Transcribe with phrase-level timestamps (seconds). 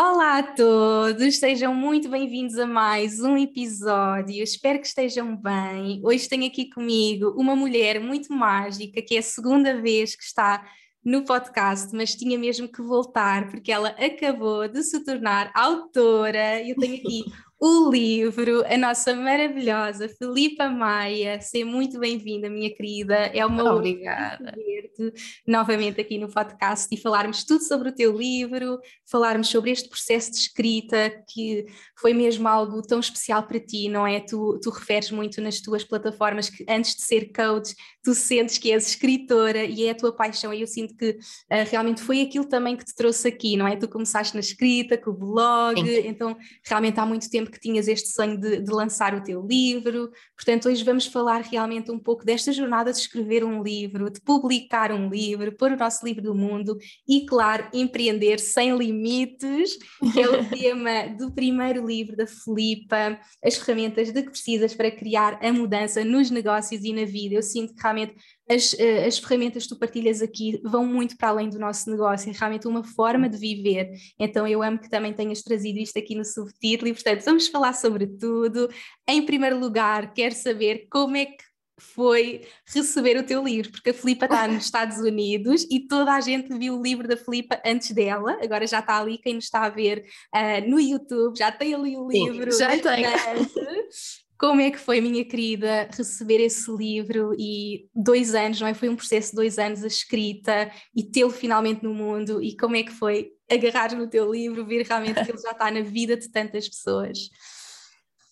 [0.00, 4.44] Olá a todos, sejam muito bem-vindos a mais um episódio.
[4.44, 6.00] Espero que estejam bem.
[6.04, 10.64] Hoje tenho aqui comigo uma mulher muito mágica, que é a segunda vez que está
[11.04, 16.62] no podcast, mas tinha mesmo que voltar porque ela acabou de se tornar autora.
[16.62, 17.24] Eu tenho aqui
[17.60, 21.40] o livro, a nossa maravilhosa Filipa Maia.
[21.40, 23.14] Seja muito bem-vinda, minha querida.
[23.14, 24.54] É uma Obrigada.
[24.54, 25.12] ver-te
[25.44, 28.78] novamente aqui no podcast e falarmos tudo sobre o teu livro,
[29.10, 31.66] falarmos sobre este processo de escrita que
[31.98, 34.20] foi mesmo algo tão especial para ti, não é?
[34.20, 37.74] Tu, tu referes muito nas tuas plataformas que antes de ser coach,
[38.08, 40.54] tu sentes que és escritora e é a tua paixão.
[40.54, 43.76] E eu sinto que uh, realmente foi aquilo também que te trouxe aqui, não é?
[43.76, 46.08] Tu começaste na escrita, com o blog, Sim.
[46.08, 50.10] então realmente há muito tempo que tinhas este sonho de, de, lançar o teu livro.
[50.34, 54.90] Portanto, hoje vamos falar realmente um pouco desta jornada de escrever um livro, de publicar
[54.90, 59.76] um livro, pôr o nosso livro do mundo e, claro, empreender sem limites,
[60.14, 64.90] que é o tema do primeiro livro da Filipa, as ferramentas de que precisas para
[64.90, 67.34] criar a mudança nos negócios e na vida.
[67.34, 67.97] Eu sinto que realmente
[68.48, 72.30] as, eh, as ferramentas que tu partilhas aqui vão muito para além do nosso negócio,
[72.30, 73.90] é realmente uma forma de viver.
[74.18, 77.72] Então eu amo que também tenhas trazido isto aqui no subtítulo e, portanto, vamos falar
[77.74, 78.68] sobre tudo.
[79.06, 83.94] Em primeiro lugar, quero saber como é que foi receber o teu livro, porque a
[83.94, 87.92] Filipa está nos Estados Unidos e toda a gente viu o livro da Filipa antes
[87.92, 91.74] dela, agora já está ali quem nos está a ver uh, no YouTube, já tem
[91.74, 92.50] ali o livro.
[92.52, 93.04] Sim, já tem.
[94.38, 98.74] Como é que foi, minha querida, receber esse livro e dois anos, não é?
[98.74, 102.76] Foi um processo de dois anos a escrita e tê-lo finalmente no mundo e como
[102.76, 106.16] é que foi agarrar no teu livro, ver realmente que ele já está na vida
[106.16, 107.30] de tantas pessoas?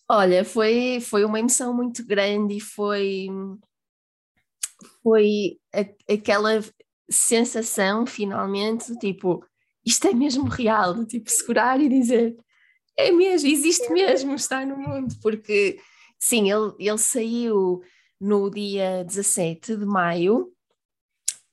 [0.09, 3.27] Olha, foi, foi uma emoção muito grande e foi,
[5.03, 6.63] foi a, aquela
[7.11, 9.45] sensação finalmente, tipo,
[9.85, 12.37] isto é mesmo real, tipo, segurar e dizer,
[12.97, 15.81] é mesmo, existe mesmo, está no mundo, porque
[16.29, 17.83] Sim, ele, ele saiu
[18.21, 20.53] no dia 17 de maio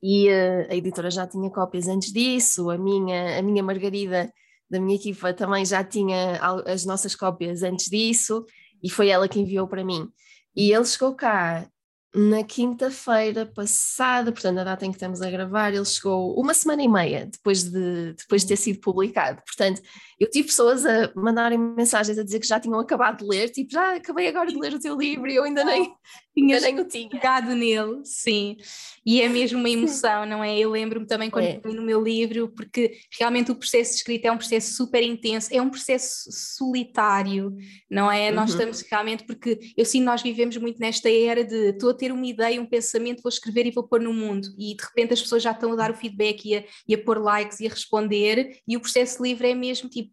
[0.01, 4.33] e uh, a editora já tinha cópias antes disso, a minha, a minha Margarida
[4.67, 8.47] da minha equipa também já tinha as nossas cópias antes disso
[8.81, 10.09] e foi ela que enviou para mim.
[10.55, 11.69] E ele chegou cá
[12.15, 16.81] na quinta-feira passada, portanto, a data em que estamos a gravar, ele chegou uma semana
[16.81, 19.39] e meia depois de, depois de ter sido publicado.
[19.45, 19.83] Portanto,
[20.23, 23.71] eu tive pessoas a mandarem mensagens a dizer que já tinham acabado de ler, tipo,
[23.71, 25.93] já acabei agora de ler o teu livro e eu ainda nem,
[26.35, 27.09] Tinhas ainda nem o tinha.
[27.09, 28.57] pegado nele, sim.
[29.05, 30.57] E é mesmo uma emoção, não é?
[30.57, 31.61] Eu lembro-me também quando é.
[31.65, 35.61] no meu livro, porque realmente o processo de escrita é um processo super intenso, é
[35.61, 37.55] um processo solitário,
[37.89, 38.29] não é?
[38.29, 38.35] Uhum.
[38.35, 42.11] Nós estamos realmente, porque eu sinto nós vivemos muito nesta era de estou a ter
[42.11, 45.21] uma ideia, um pensamento, vou escrever e vou pôr no mundo, e de repente as
[45.21, 47.69] pessoas já estão a dar o feedback e a, e a pôr likes e a
[47.69, 50.12] responder, e o processo livre é mesmo tipo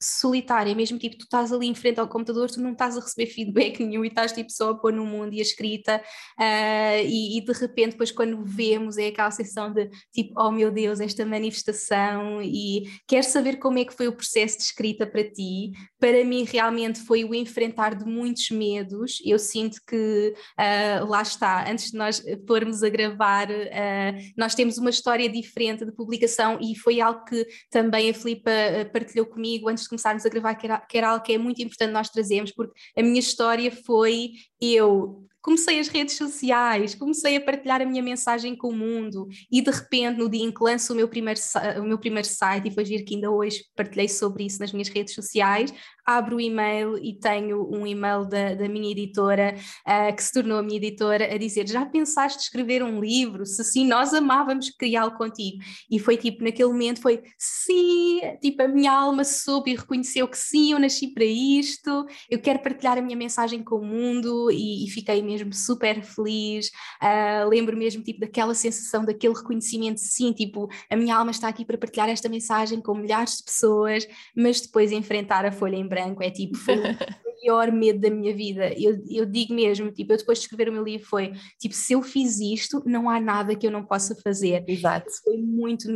[0.00, 3.26] solitária, mesmo tipo, tu estás ali em frente ao computador, tu não estás a receber
[3.26, 6.02] feedback nenhum e estás tipo só a pôr no mundo e a escrita
[6.38, 10.70] uh, e, e, de repente depois quando vemos é aquela sensação de tipo, oh meu
[10.70, 15.24] Deus, esta manifestação e quero saber como é que foi o processo de escrita para
[15.24, 21.22] ti, para mim realmente foi o enfrentar de muitos medos, eu sinto que uh, lá
[21.22, 26.58] está, antes de nós pormos a gravar, uh, nós temos uma história diferente de publicação
[26.60, 28.50] e foi algo que também a Filipa
[28.92, 31.60] partilhou comigo antes de começarmos a gravar, que era, que era algo que é muito
[31.62, 37.40] importante nós trazermos, porque a minha história foi eu comecei as redes sociais, comecei a
[37.40, 40.92] partilhar a minha mensagem com o mundo e de repente no dia em que lanço
[40.92, 41.38] o meu primeiro,
[41.78, 44.88] o meu primeiro site e foi vir que ainda hoje partilhei sobre isso nas minhas
[44.88, 45.72] redes sociais,
[46.06, 49.56] abro o e-mail e tenho um e-mail da, da minha editora,
[49.86, 53.44] uh, que se tornou a minha editora, a dizer: Já pensaste escrever um livro?
[53.44, 55.58] Se sim, nós amávamos criá-lo contigo.
[55.90, 60.38] E foi tipo, naquele momento, foi sim, tipo, a minha alma soube e reconheceu que
[60.38, 64.86] sim, eu nasci para isto, eu quero partilhar a minha mensagem com o mundo e,
[64.86, 66.70] e fiquei mesmo mesmo super feliz,
[67.02, 71.64] uh, lembro mesmo tipo daquela sensação, daquele reconhecimento, sim, tipo, a minha alma está aqui
[71.64, 76.22] para partilhar esta mensagem com milhares de pessoas, mas depois enfrentar a folha em branco
[76.22, 76.76] é tipo, foi
[77.46, 78.72] maior medo da minha vida.
[78.76, 81.92] Eu, eu digo mesmo, tipo, eu depois de escrever o meu livro foi, tipo, se
[81.92, 84.64] eu fiz isto, não há nada que eu não possa fazer.
[84.66, 85.06] Exato.
[85.22, 85.88] Foi muito,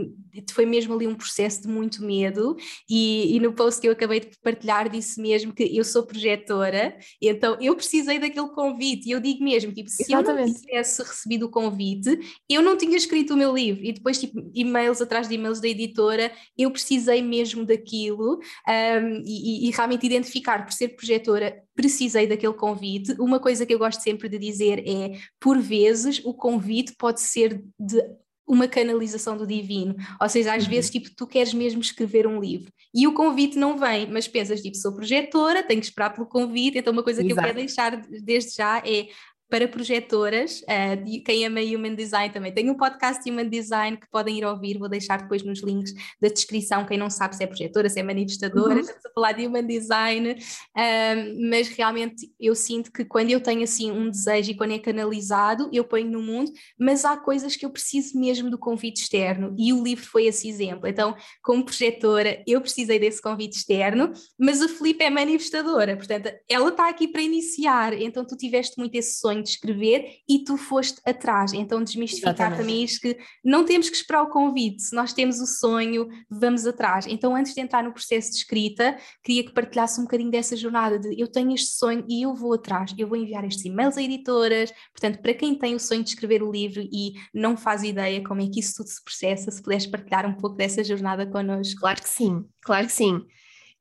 [0.53, 2.57] foi mesmo ali um processo de muito medo
[2.89, 6.97] e, e no post que eu acabei de partilhar disse mesmo que eu sou projetora,
[7.21, 10.49] então eu precisei daquele convite e eu digo mesmo, tipo, se Exatamente.
[10.49, 12.19] eu não tivesse recebido o convite,
[12.49, 15.69] eu não tinha escrito o meu livro e depois, tipo, e-mails atrás de e-mails da
[15.69, 22.53] editora, eu precisei mesmo daquilo um, e, e realmente identificar por ser projetora precisei daquele
[22.53, 23.13] convite.
[23.19, 27.63] Uma coisa que eu gosto sempre de dizer é: por vezes, o convite pode ser
[27.79, 28.03] de
[28.51, 29.95] uma canalização do divino.
[30.21, 30.71] Ou seja, às uhum.
[30.71, 34.61] vezes, tipo, tu queres mesmo escrever um livro e o convite não vem, mas pensas,
[34.61, 37.47] tipo, sou projetora, tenho que esperar pelo convite, então uma coisa que Exato.
[37.47, 39.07] eu quero deixar desde já é
[39.51, 44.09] para projetoras, uh, quem ama Human Design também tem um podcast de Human Design que
[44.09, 45.93] podem ir ouvir, vou deixar depois nos links
[46.23, 48.81] da descrição, quem não sabe se é projetora, se é manifestadora, uhum.
[48.81, 53.65] estamos a falar de Human Design, uh, mas realmente eu sinto que quando eu tenho
[53.65, 57.67] assim um desejo e quando é canalizado, eu ponho no mundo, mas há coisas que
[57.67, 62.41] eu preciso mesmo do convite externo e o livro foi esse exemplo, então como projetora
[62.47, 67.21] eu precisei desse convite externo, mas a Filipe é manifestadora, portanto ela está aqui para
[67.21, 71.53] iniciar, então tu tiveste muito esse sonho de escrever e tu foste atrás.
[71.53, 72.61] Então, desmistificar Exatamente.
[72.61, 76.67] também isto que não temos que esperar o convite, se nós temos o sonho, vamos
[76.67, 77.07] atrás.
[77.07, 80.99] Então, antes de entrar no processo de escrita, queria que partilhasse um bocadinho dessa jornada
[80.99, 84.03] de eu tenho este sonho e eu vou atrás, eu vou enviar estes e-mails a
[84.03, 84.73] editoras.
[84.93, 88.41] Portanto, para quem tem o sonho de escrever o livro e não faz ideia como
[88.41, 91.81] é que isso tudo se processa, se puderes partilhar um pouco dessa jornada connosco.
[91.81, 93.27] Claro que sim, claro que sim.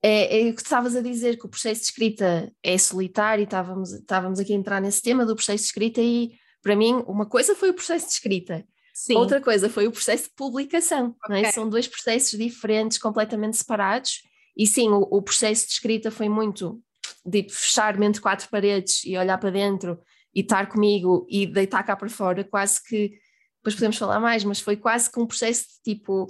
[0.02, 3.46] É, é o que estavas a dizer, que o processo de escrita é solitário, e
[3.46, 6.32] estávamos, estávamos aqui a entrar nesse tema do processo de escrita, e
[6.62, 9.16] para mim, uma coisa foi o processo de escrita, Sim.
[9.16, 11.34] outra coisa foi o processo de publicação, é?
[11.34, 11.46] okay.
[11.46, 11.52] é?
[11.52, 14.22] são dois processos diferentes, completamente separados,
[14.58, 16.82] e sim, o, o processo de escrita foi muito
[17.26, 20.00] de fechar-me entre quatro paredes e olhar para dentro
[20.34, 23.12] e estar comigo e deitar cá para fora, quase que,
[23.58, 26.28] depois podemos falar mais, mas foi quase que um processo de tipo,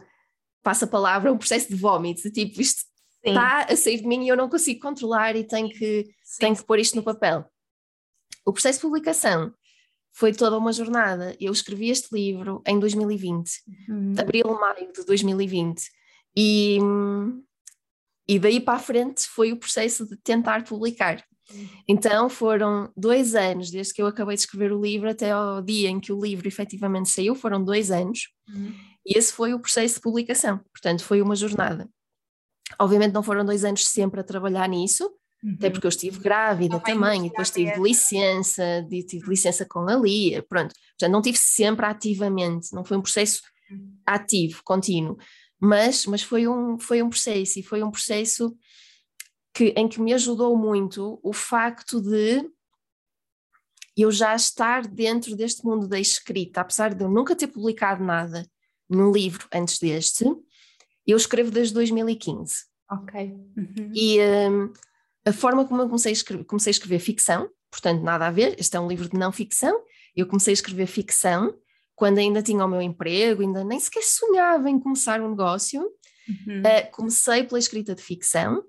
[0.64, 2.84] passa a palavra, um processo de vómito, de tipo, isto
[3.24, 6.08] está a sair de mim e eu não consigo controlar e tenho que,
[6.40, 7.46] tenho que pôr isto no papel.
[8.46, 9.54] O processo de publicação
[10.12, 11.36] foi toda uma jornada.
[11.40, 13.50] Eu escrevi este livro em 2020,
[13.88, 14.16] uhum.
[14.18, 15.82] abril, maio de 2020,
[16.36, 16.80] e,
[18.28, 21.24] e daí para a frente foi o processo de tentar publicar.
[21.52, 21.68] Uhum.
[21.88, 25.90] Então foram dois anos, desde que eu acabei de escrever o livro até ao dia
[25.90, 28.74] em que o livro efetivamente saiu, foram dois anos, uhum.
[29.06, 31.90] e esse foi o processo de publicação, portanto foi uma jornada.
[32.78, 35.10] Obviamente não foram dois anos sempre a trabalhar nisso,
[35.44, 35.56] uhum.
[35.56, 39.96] até porque eu estive grávida não também, e depois tive licença, tive licença com a
[39.96, 40.74] Lia, pronto.
[40.92, 43.98] Portanto, não tive sempre ativamente, não foi um processo uhum.
[44.06, 45.18] ativo, contínuo,
[45.60, 48.56] mas, mas foi, um, foi um processo, e foi um processo
[49.54, 52.50] que, em que me ajudou muito o facto de
[53.98, 58.50] eu já estar dentro deste mundo da escrita, apesar de eu nunca ter publicado nada
[58.90, 60.24] no livro antes deste,
[61.12, 62.66] eu escrevo desde 2015.
[62.92, 63.32] Ok.
[63.58, 63.92] Uhum.
[63.94, 64.74] E um,
[65.26, 68.56] a forma como eu comecei a, escrever, comecei a escrever ficção, portanto, nada a ver,
[68.60, 69.84] este é um livro de não ficção.
[70.16, 71.56] Eu comecei a escrever ficção
[71.96, 75.82] quando ainda tinha o meu emprego, ainda nem sequer sonhava em começar um negócio.
[75.82, 76.62] Uhum.
[76.62, 78.64] Uh, comecei pela escrita de ficção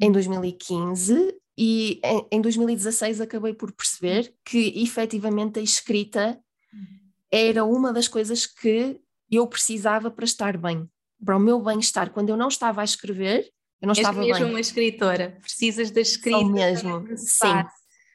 [0.00, 6.40] em 2015 e em, em 2016 acabei por perceber que efetivamente a escrita
[6.72, 6.98] uhum.
[7.30, 9.00] era uma das coisas que
[9.30, 10.88] eu precisava para estar bem
[11.24, 12.10] para o meu bem-estar.
[12.10, 13.50] Quando eu não estava a escrever,
[13.80, 14.50] eu não És estava mesmo bem.
[14.52, 16.38] uma escritora, precisas da escrita.
[16.38, 17.64] Sou mesmo, sim.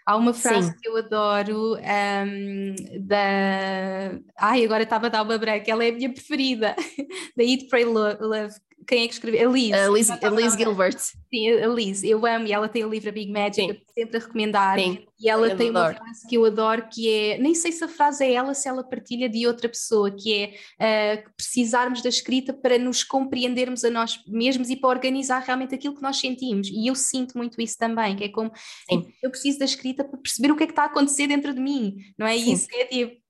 [0.10, 0.78] Há uma frase Sim.
[0.82, 2.76] que eu adoro um,
[3.06, 4.20] da.
[4.40, 6.76] Ai, agora estava a dar uma branca, ela é a minha preferida,
[7.38, 8.56] da Eat, Pray, Love,
[8.88, 9.50] quem é que escreveu?
[9.50, 9.74] A Liz.
[9.74, 10.98] A Liz, a Liz Gilbert.
[10.98, 12.04] Sim, a Liz.
[12.04, 14.80] Eu amo e ela tem o livro A Big Magic, sempre a recomendar.
[14.80, 15.92] Sim, e ela tem adoro.
[15.92, 18.68] uma frase que eu adoro que é, nem sei se a frase é ela, se
[18.68, 20.34] ela partilha de outra pessoa, que
[20.80, 25.76] é uh, precisarmos da escrita para nos compreendermos a nós mesmos e para organizar realmente
[25.76, 26.70] aquilo que nós sentimos.
[26.70, 28.52] E eu sinto muito isso também, que é como
[28.90, 29.06] Sim.
[29.22, 31.60] eu preciso da escrita para perceber o que é que está a acontecer dentro de
[31.60, 32.38] mim, não é?
[32.38, 32.54] Sim.
[32.54, 33.29] Isso é tipo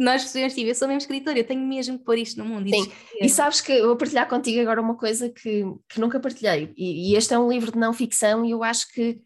[0.00, 2.70] nós percebemos, tipo, eu sou mesmo escritora, eu tenho mesmo que pôr isto no mundo.
[2.70, 2.90] Sim,
[3.20, 7.12] e sabes que eu vou partilhar contigo agora uma coisa que, que nunca partilhei, e,
[7.12, 9.20] e, este é um livro de não ficção, e eu acho que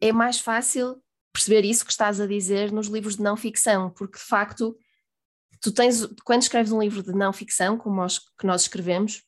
[0.00, 1.02] é mais fácil
[1.32, 4.76] perceber isso que estás a dizer nos livros de não ficção, porque de facto,
[5.60, 9.24] tu tens, quando escreves um livro de não ficção, como os que nós escrevemos,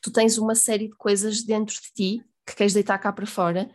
[0.00, 3.70] tu tens uma série de coisas dentro de ti que queres deitar cá para fora,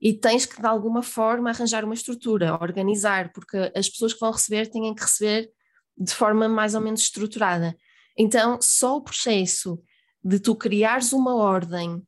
[0.00, 4.30] e tens que de alguma forma arranjar uma estrutura, organizar, porque as pessoas que vão
[4.30, 5.50] receber têm que receber
[5.96, 7.76] de forma mais ou menos estruturada.
[8.16, 9.80] Então, só o processo
[10.22, 12.02] de tu criares uma ordem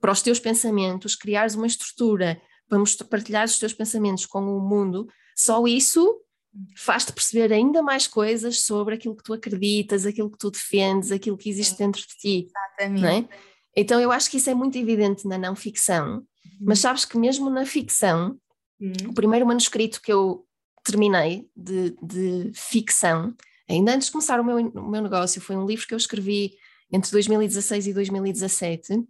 [0.00, 5.08] para os teus pensamentos, criares uma estrutura para partilhar os teus pensamentos com o mundo,
[5.36, 6.20] só isso
[6.76, 11.36] faz-te perceber ainda mais coisas sobre aquilo que tu acreditas, aquilo que tu defendes, aquilo
[11.36, 12.48] que existe dentro de ti.
[12.48, 13.28] Exatamente.
[13.32, 13.38] É?
[13.76, 16.26] Então eu acho que isso é muito evidente na não ficção, uhum.
[16.62, 18.38] mas sabes que mesmo na ficção,
[19.08, 20.45] o primeiro manuscrito que eu
[20.86, 23.34] terminei de, de ficção,
[23.68, 26.52] ainda antes de começar o meu, o meu negócio, foi um livro que eu escrevi
[26.92, 29.04] entre 2016 e 2017.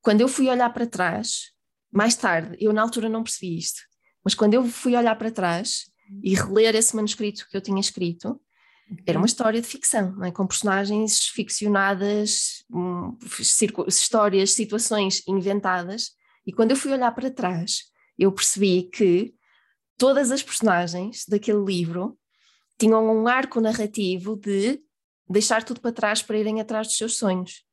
[0.00, 1.50] Quando eu fui olhar para trás,
[1.92, 3.80] mais tarde, eu na altura não percebi isto,
[4.24, 5.86] mas quando eu fui olhar para trás
[6.22, 8.40] e reler esse manuscrito que eu tinha escrito,
[9.04, 10.30] era uma história de ficção, é?
[10.30, 13.18] com personagens ficcionadas, um,
[13.88, 16.12] histórias, situações inventadas.
[16.46, 19.34] E quando eu fui olhar para trás, eu percebi que
[19.96, 22.18] todas as personagens daquele livro
[22.78, 24.80] tinham um arco narrativo de
[25.28, 27.64] deixar tudo para trás para irem atrás dos seus sonhos.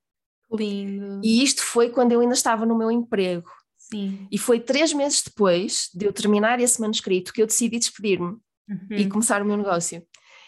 [0.52, 1.22] Lindo.
[1.24, 3.50] E isto foi quando eu ainda estava no meu emprego.
[3.78, 4.28] Sim.
[4.32, 8.38] E foi três meses depois de eu terminar esse manuscrito que eu decidi despedir-me
[8.70, 8.88] uhum.
[8.92, 10.06] e começar o meu negócio.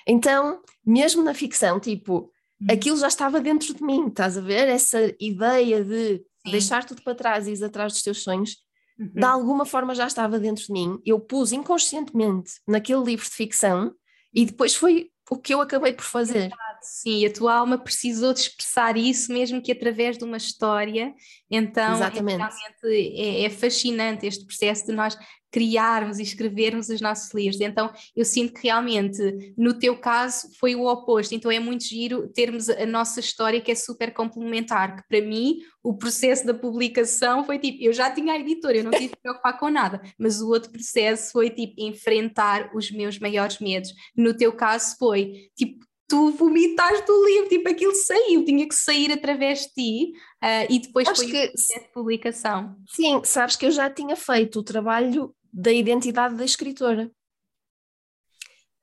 [0.08, 2.67] Então, mesmo na ficção, tipo, uhum.
[2.70, 4.67] aquilo já estava dentro de mim, estás a ver?
[4.67, 6.51] Essa ideia de Sim.
[6.51, 8.58] deixar tudo para trás e ir atrás dos teus sonhos,
[9.00, 9.12] uhum.
[9.14, 11.00] de alguma forma já estava dentro de mim.
[11.06, 13.94] Eu pus inconscientemente naquele livro de ficção
[14.34, 16.52] e depois foi o que eu acabei por fazer.
[16.86, 21.13] Sim, a tua alma precisou de expressar isso, mesmo que através de uma história.
[21.50, 22.42] Então, Exatamente.
[22.42, 25.18] É, realmente é, é fascinante este processo de nós
[25.56, 27.62] criarmos e escrevermos os nossos livros.
[27.62, 29.22] Então, eu sinto que realmente,
[29.58, 31.34] no teu caso, foi o oposto.
[31.34, 35.60] Então, é muito giro termos a nossa história que é super complementar, que para mim,
[35.82, 39.22] o processo da publicação foi tipo, eu já tinha a editora, eu não tive que
[39.22, 43.94] preocupar com nada, mas o outro processo foi tipo, enfrentar os meus maiores medos.
[44.13, 49.12] No teu caso foi, tipo, tu vomitaste o livro, tipo, aquilo saiu, tinha que sair
[49.12, 52.76] através de ti uh, e depois Acho foi que, a publicação.
[52.90, 57.12] Sim, sabes que eu já tinha feito o trabalho da identidade da escritora.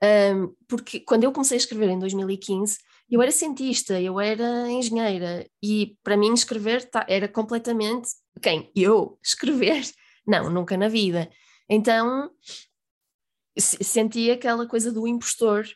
[0.03, 5.47] Um, porque quando eu comecei a escrever em 2015, eu era cientista, eu era engenheira
[5.63, 8.09] e para mim escrever tá, era completamente
[8.43, 8.73] quem?
[8.75, 9.89] Eu escrever?
[10.27, 11.31] Não, nunca na vida.
[11.69, 12.31] Então
[13.57, 15.67] senti aquela coisa do impostor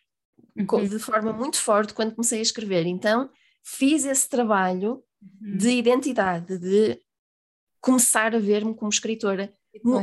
[0.56, 0.88] uhum.
[0.88, 2.86] de forma muito forte quando comecei a escrever.
[2.86, 3.30] Então
[3.62, 5.56] fiz esse trabalho uhum.
[5.56, 6.98] de identidade, de
[7.80, 9.52] começar a ver-me como escritora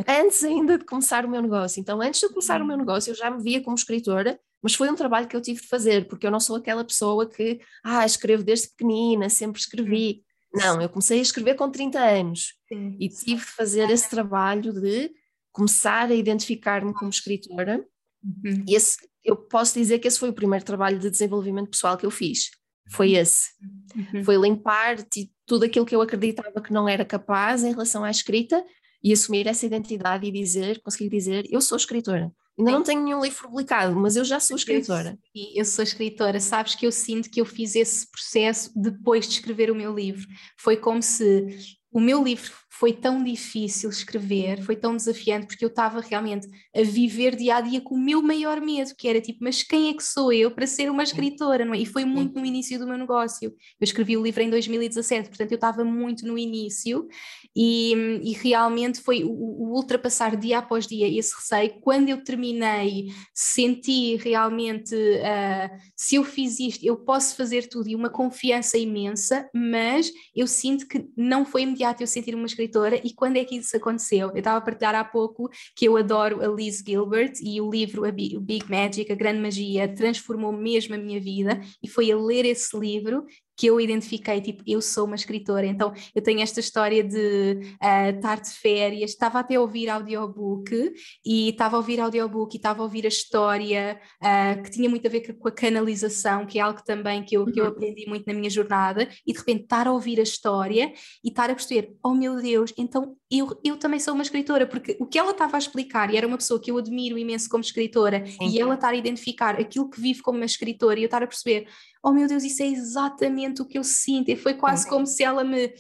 [0.07, 1.79] antes ainda de começar o meu negócio.
[1.79, 2.81] Então, antes de começar o meu uhum.
[2.81, 5.67] negócio, eu já me via como escritora, mas foi um trabalho que eu tive de
[5.67, 10.23] fazer, porque eu não sou aquela pessoa que, ah, escrevo desde pequenina, sempre escrevi.
[10.53, 10.61] Uhum.
[10.61, 12.97] Não, eu comecei a escrever com 30 anos Sim.
[12.99, 15.11] e tive de fazer esse trabalho de
[15.51, 17.85] começar a identificar-me como escritora.
[18.23, 18.63] Uhum.
[18.67, 22.05] E esse, eu posso dizer que esse foi o primeiro trabalho de desenvolvimento pessoal que
[22.05, 22.51] eu fiz.
[22.91, 23.49] Foi esse.
[23.95, 24.23] Uhum.
[24.23, 24.97] Foi limpar
[25.45, 28.63] tudo aquilo que eu acreditava que não era capaz em relação à escrita
[29.03, 32.31] e assumir essa identidade e dizer, conseguir dizer, eu sou escritora.
[32.57, 32.77] Ainda Sim.
[32.77, 35.17] não tenho nenhum livro publicado, mas eu já sou escritora.
[35.33, 36.39] E eu sou escritora.
[36.39, 40.27] Sabes que eu sinto que eu fiz esse processo depois de escrever o meu livro.
[40.57, 41.47] Foi como se
[41.91, 46.81] o meu livro foi tão difícil escrever, foi tão desafiante, porque eu estava realmente a
[46.81, 49.93] viver dia a dia com o meu maior medo, que era tipo, mas quem é
[49.93, 51.77] que sou eu para ser uma escritora, não é?
[51.77, 53.49] E foi muito no início do meu negócio.
[53.49, 57.07] Eu escrevi o livro em 2017, portanto eu estava muito no início
[57.55, 61.79] e, e realmente foi o, o, ultrapassar dia após dia esse receio.
[61.79, 67.95] Quando eu terminei, senti realmente, uh, se eu fiz isto, eu posso fazer tudo e
[67.95, 72.99] uma confiança imensa, mas eu sinto que não foi imediato eu sentir uma escritora escritora
[73.03, 74.29] e quando é que isso aconteceu?
[74.29, 78.05] Eu estava a partilhar há pouco que eu adoro a Liz Gilbert e o livro
[78.05, 82.45] a Big Magic, A Grande Magia, transformou mesmo a minha vida e foi a ler
[82.45, 83.25] esse livro
[83.63, 88.13] que eu identifiquei, tipo, eu sou uma escritora, então eu tenho esta história de uh,
[88.13, 90.93] estar de férias, estava até a ouvir audiobook
[91.25, 95.07] e estava a ouvir audiobook e estava a ouvir a história uh, que tinha muito
[95.07, 97.71] a ver com a canalização, que é algo também que eu, que eu uhum.
[97.71, 100.91] aprendi muito na minha jornada, e de repente estar a ouvir a história
[101.23, 104.95] e estar a perceber, oh meu Deus, então eu, eu também sou uma escritora, porque
[104.99, 107.63] o que ela estava a explicar, e era uma pessoa que eu admiro imenso como
[107.63, 108.47] escritora, Sim.
[108.47, 111.27] e ela estar a identificar aquilo que vive como uma escritora, e eu estar a
[111.27, 111.67] perceber,
[112.03, 115.23] oh meu Deus, isso é exatamente o que eu sinto, e foi quase como se
[115.23, 115.73] ela me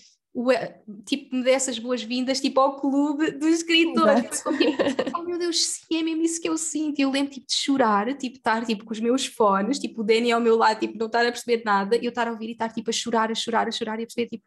[1.05, 4.41] tipo, me desse as boas-vindas tipo, ao clube dos escritores.
[4.41, 6.99] Tipo, oh meu Deus, sim, é mesmo isso que eu sinto.
[6.99, 10.31] Eu lembro tipo, de chorar, tipo, estar tipo, com os meus fones, tipo, o Danny
[10.31, 12.51] ao meu lado, tipo, não estar a perceber nada, e eu estar a ouvir e
[12.53, 14.43] estar tipo, a chorar, a chorar, a chorar, e a perceber, tipo,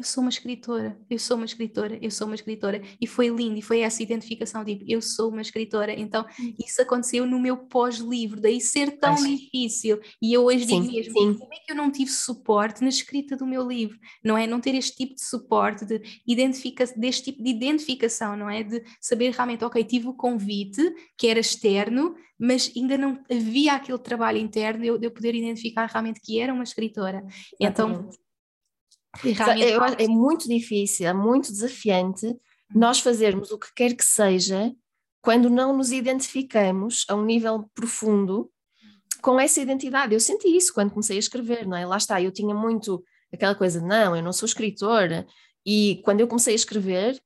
[0.00, 2.80] eu sou uma escritora, eu sou uma escritora, eu sou uma escritora.
[2.98, 5.92] E foi lindo, e foi essa identificação, tipo, eu sou uma escritora.
[5.92, 6.54] Então, hum.
[6.58, 9.26] isso aconteceu no meu pós-livro, daí ser tão Acho...
[9.26, 10.00] difícil.
[10.22, 11.34] E eu hoje sim, digo mesmo, sim.
[11.34, 13.98] como é que eu não tive suporte na escrita do meu livro?
[14.24, 14.46] Não é?
[14.46, 18.62] Não ter este tipo de suporte, de identifica deste tipo de identificação, não é?
[18.62, 20.80] De saber realmente, ok, tive o convite,
[21.18, 25.34] que era externo, mas ainda não havia aquele trabalho interno de eu, de eu poder
[25.34, 27.22] identificar realmente que era uma escritora.
[27.60, 28.08] Então,
[29.98, 32.34] é, é muito difícil, é muito desafiante
[32.74, 34.72] nós fazermos o que quer que seja
[35.20, 38.50] quando não nos identificamos a um nível profundo
[39.20, 40.14] com essa identidade.
[40.14, 41.84] Eu senti isso quando comecei a escrever, não é?
[41.84, 45.26] Lá está, eu tinha muito aquela coisa, não, eu não sou escritora.
[45.66, 47.20] E quando eu comecei a escrever,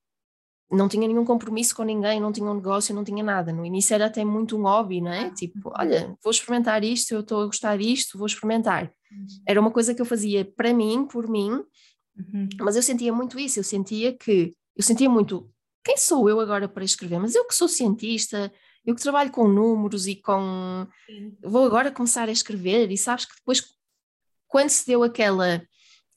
[0.74, 3.52] não tinha nenhum compromisso com ninguém, não tinha um negócio, não tinha nada.
[3.52, 5.30] No início era até muito um hobby, não é?
[5.30, 8.92] Tipo, olha, vou experimentar isto, eu estou a gostar disto, vou experimentar.
[9.10, 9.26] Uhum.
[9.46, 11.50] Era uma coisa que eu fazia para mim, por mim,
[12.16, 12.48] uhum.
[12.60, 15.50] mas eu sentia muito isso, eu sentia que, eu sentia muito,
[15.84, 17.18] quem sou eu agora para escrever?
[17.18, 18.52] Mas eu que sou cientista,
[18.84, 20.86] eu que trabalho com números e com,
[21.42, 23.62] vou agora começar a escrever e sabes que depois,
[24.48, 25.62] quando se deu aquela,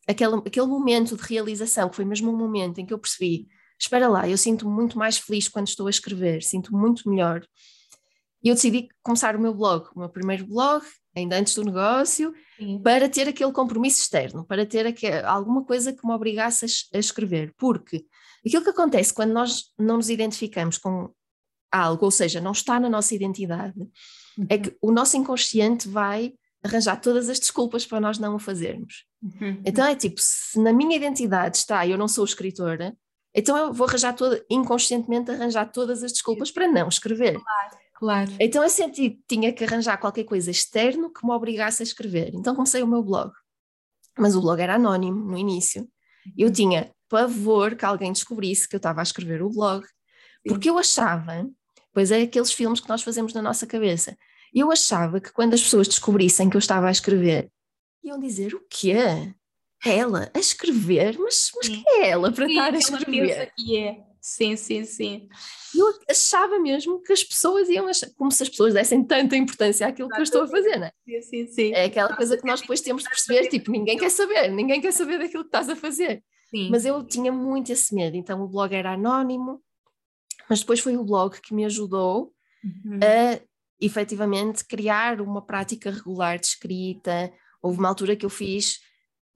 [0.07, 3.47] aquela, aquele momento de realização, que foi mesmo um momento em que eu percebi,
[3.79, 7.45] espera lá, eu sinto-me muito mais feliz quando estou a escrever, sinto-me muito melhor.
[8.43, 12.33] E eu decidi começar o meu blog, o meu primeiro blog, ainda antes do negócio,
[12.57, 12.79] Sim.
[12.81, 16.99] para ter aquele compromisso externo, para ter aquele, alguma coisa que me obrigasse a, a,
[16.99, 17.53] escrever.
[17.57, 18.05] Porque
[18.45, 21.11] aquilo que acontece quando nós não nos identificamos com
[21.71, 23.79] algo, ou seja, não está na nossa identidade,
[24.37, 24.45] uhum.
[24.49, 29.05] é que o nosso inconsciente vai arranjar todas as desculpas para nós não o fazermos.
[29.21, 29.61] Uhum.
[29.65, 32.95] Então é tipo, se na minha identidade está eu não sou escritora,
[33.33, 37.33] então eu vou arranjar toda, inconscientemente arranjar todas as desculpas para não escrever.
[37.33, 38.31] Claro, claro.
[38.39, 42.31] Então eu senti que tinha que arranjar qualquer coisa externo que me obrigasse a escrever.
[42.33, 43.31] Então comecei o meu blog.
[44.17, 45.87] Mas o blog era anónimo no início.
[46.35, 49.85] Eu tinha pavor que alguém descobrisse que eu estava a escrever o blog,
[50.45, 51.47] porque eu achava,
[51.93, 54.17] pois é aqueles filmes que nós fazemos na nossa cabeça,
[54.53, 57.51] eu achava que quando as pessoas descobrissem que eu estava a escrever,
[58.03, 59.33] iam dizer o quê?
[59.85, 61.17] Ela a escrever?
[61.19, 63.53] Mas, mas quem é ela para sim, estar a escrever?
[63.55, 64.07] que é.
[64.19, 65.29] Sim, sim, sim.
[65.73, 69.87] Eu achava mesmo que as pessoas iam achar, como se as pessoas dessem tanta importância
[69.87, 70.91] àquilo que eu estou a fazer, não é?
[71.05, 71.71] Sim, sim, sim.
[71.73, 74.91] É aquela coisa que nós depois temos de perceber, tipo, ninguém quer saber, ninguém quer
[74.91, 76.23] saber daquilo que estás a fazer.
[76.49, 76.69] Sim.
[76.69, 79.61] Mas eu tinha muito esse medo, então o blog era anónimo,
[80.49, 82.99] mas depois foi o blog que me ajudou uhum.
[83.01, 83.39] a
[83.79, 87.31] efetivamente criar uma prática regular de escrita.
[87.61, 88.79] Houve uma altura que eu fiz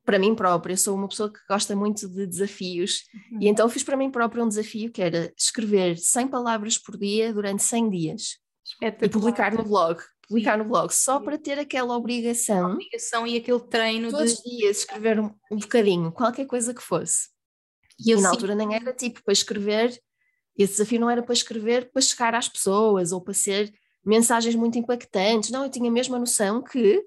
[0.06, 3.40] para mim própria, eu sou uma pessoa que gosta muito de desafios, uhum.
[3.42, 7.34] e então fiz para mim própria um desafio que era escrever 100 palavras por dia
[7.34, 8.42] durante 100 dias
[8.82, 10.02] e publicar no blog.
[10.28, 12.68] Publicar no blog, só para ter aquela obrigação.
[12.68, 16.82] A obrigação e aquele treino todos os dias escrever um, um, bocadinho, qualquer coisa que
[16.82, 17.30] fosse.
[18.00, 19.90] E, e na altura nem era tipo para escrever,
[20.58, 23.74] esse desafio não era para escrever para chegar às pessoas ou para ser
[24.06, 27.04] mensagens muito impactantes, não, eu tinha mesmo a noção que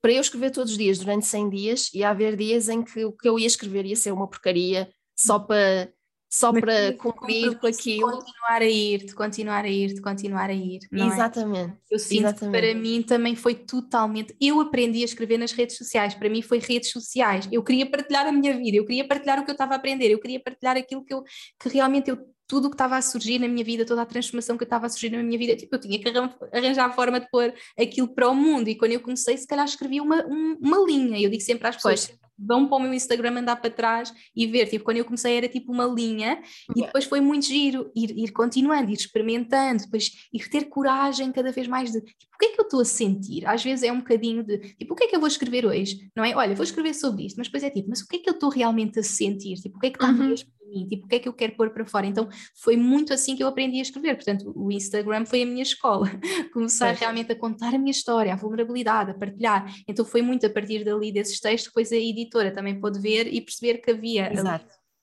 [0.00, 3.12] para eu escrever todos os dias durante 100 dias, ia haver dias em que o
[3.12, 5.92] que eu ia escrever ia ser uma porcaria só para
[6.30, 8.06] só Mas para cumprir com aquilo.
[8.06, 10.78] De continuar a ir, de continuar a ir, de continuar a ir.
[10.92, 11.00] É?
[11.00, 11.72] Exatamente.
[11.72, 11.76] É?
[11.90, 12.56] Eu sinto Exatamente.
[12.56, 14.36] que para mim também foi totalmente.
[14.40, 17.48] Eu aprendi a escrever nas redes sociais, para mim foi redes sociais.
[17.50, 20.08] Eu queria partilhar a minha vida, eu queria partilhar o que eu estava a aprender,
[20.08, 21.24] eu queria partilhar aquilo que, eu,
[21.58, 24.58] que realmente eu tudo o que estava a surgir na minha vida, toda a transformação
[24.58, 26.12] que estava a surgir na minha vida, tipo, eu tinha que
[26.52, 28.66] arranjar a forma de pôr aquilo para o mundo.
[28.66, 31.20] E quando eu comecei, se calhar escrevi uma, um, uma linha.
[31.20, 32.12] Eu digo sempre às pessoas.
[32.40, 34.66] Vão para o meu Instagram andar para trás e ver.
[34.66, 36.40] Tipo, quando eu comecei era tipo uma linha,
[36.76, 41.52] e depois foi muito giro ir, ir continuando, ir experimentando, depois ir ter coragem cada
[41.52, 43.46] vez mais de tipo, o que é que eu estou a sentir?
[43.46, 46.10] Às vezes é um bocadinho de tipo, o que é que eu vou escrever hoje?
[46.16, 46.34] Não é?
[46.34, 48.34] Olha, vou escrever sobre isto, mas depois é tipo, mas o que é que eu
[48.34, 49.54] estou realmente a sentir?
[49.56, 50.28] Tipo, o que é que está uhum.
[50.28, 52.06] mesmo mim, tipo, o que é que eu quero pôr para fora?
[52.06, 55.62] Então foi muito assim que eu aprendi a escrever, portanto o Instagram foi a minha
[55.62, 56.08] escola,
[56.52, 60.50] começar realmente a contar a minha história, a vulnerabilidade, a partilhar, então foi muito a
[60.50, 61.96] partir dali desses textos, depois a
[62.30, 64.32] editora também pôde ver e perceber que havia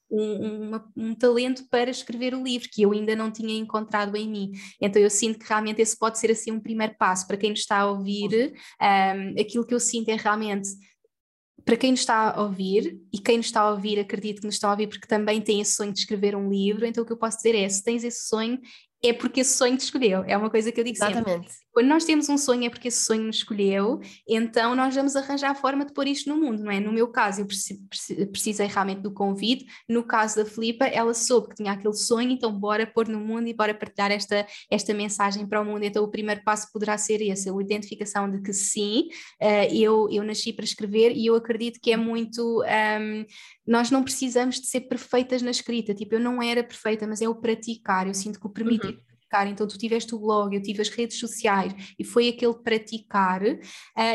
[0.10, 4.30] um, um, um, talento para escrever o livro que eu ainda não tinha encontrado em
[4.30, 4.52] mim.
[4.82, 7.60] Então eu sinto que realmente esse pode ser assim um primeiro passo para quem nos
[7.60, 8.54] está a ouvir.
[8.82, 10.70] Um, aquilo que eu sinto é realmente
[11.66, 14.56] para quem nos está a ouvir, e quem nos está a ouvir, acredito que nos
[14.56, 17.12] está a ouvir porque também tem esse sonho de escrever um livro, então o que
[17.12, 18.58] eu posso dizer é, se tens esse sonho,
[19.04, 21.30] é porque esse sonho te escolheu, é uma coisa que eu digo Exatamente.
[21.30, 21.67] sempre.
[21.78, 25.52] Quando nós temos um sonho é porque esse sonho nos escolheu, então nós vamos arranjar
[25.52, 26.80] a forma de pôr isto no mundo, não é?
[26.80, 31.56] No meu caso, eu precisei realmente do convite, no caso da Filipa, ela soube que
[31.58, 35.62] tinha aquele sonho, então bora pôr no mundo e bora partilhar esta, esta mensagem para
[35.62, 35.84] o mundo.
[35.84, 39.10] Então o primeiro passo poderá ser esse, a identificação de que sim,
[39.40, 42.64] uh, eu, eu nasci para escrever e eu acredito que é muito.
[42.64, 43.24] Um,
[43.68, 47.30] nós não precisamos de ser perfeitas na escrita, tipo, eu não era perfeita, mas é
[47.30, 49.48] o praticar, eu sinto que o permitir uhum praticar.
[49.48, 53.44] Então, tu tiveste o blog, eu tive as redes sociais e foi aquele praticar.
[53.44, 53.58] Uh,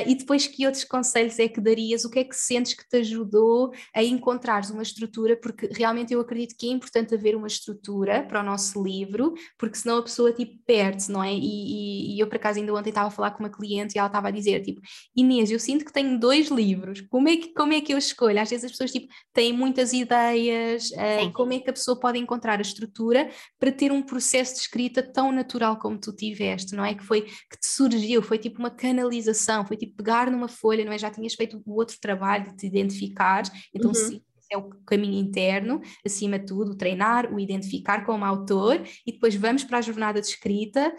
[0.07, 2.05] e depois, que outros conselhos é que darias?
[2.05, 5.37] O que é que sentes que te ajudou a encontrares uma estrutura?
[5.37, 9.77] Porque realmente eu acredito que é importante haver uma estrutura para o nosso livro, porque
[9.77, 11.33] senão a pessoa tipo perde-se, não é?
[11.33, 13.99] E, e, e, eu, por acaso, ainda ontem estava a falar com uma cliente e
[13.99, 14.81] ela estava a dizer: tipo,
[15.15, 18.41] Inês, eu sinto que tenho dois livros, como é que, como é que eu escolho?
[18.41, 22.19] Às vezes as pessoas tipo, têm muitas ideias, uh, como é que a pessoa pode
[22.19, 26.85] encontrar a estrutura para ter um processo de escrita tão natural como tu tiveste, não
[26.85, 26.95] é?
[26.95, 30.93] Que foi que te surgiu, foi tipo uma canalização, foi tipo pegar numa folha, não
[30.93, 30.99] é?
[30.99, 33.43] Já tinhas feito o outro trabalho de te identificar,
[33.75, 33.95] então uhum.
[33.95, 39.35] sim, é o caminho interno, acima de tudo, treinar, o identificar como autor e depois
[39.35, 40.95] vamos para a jornada de escrita.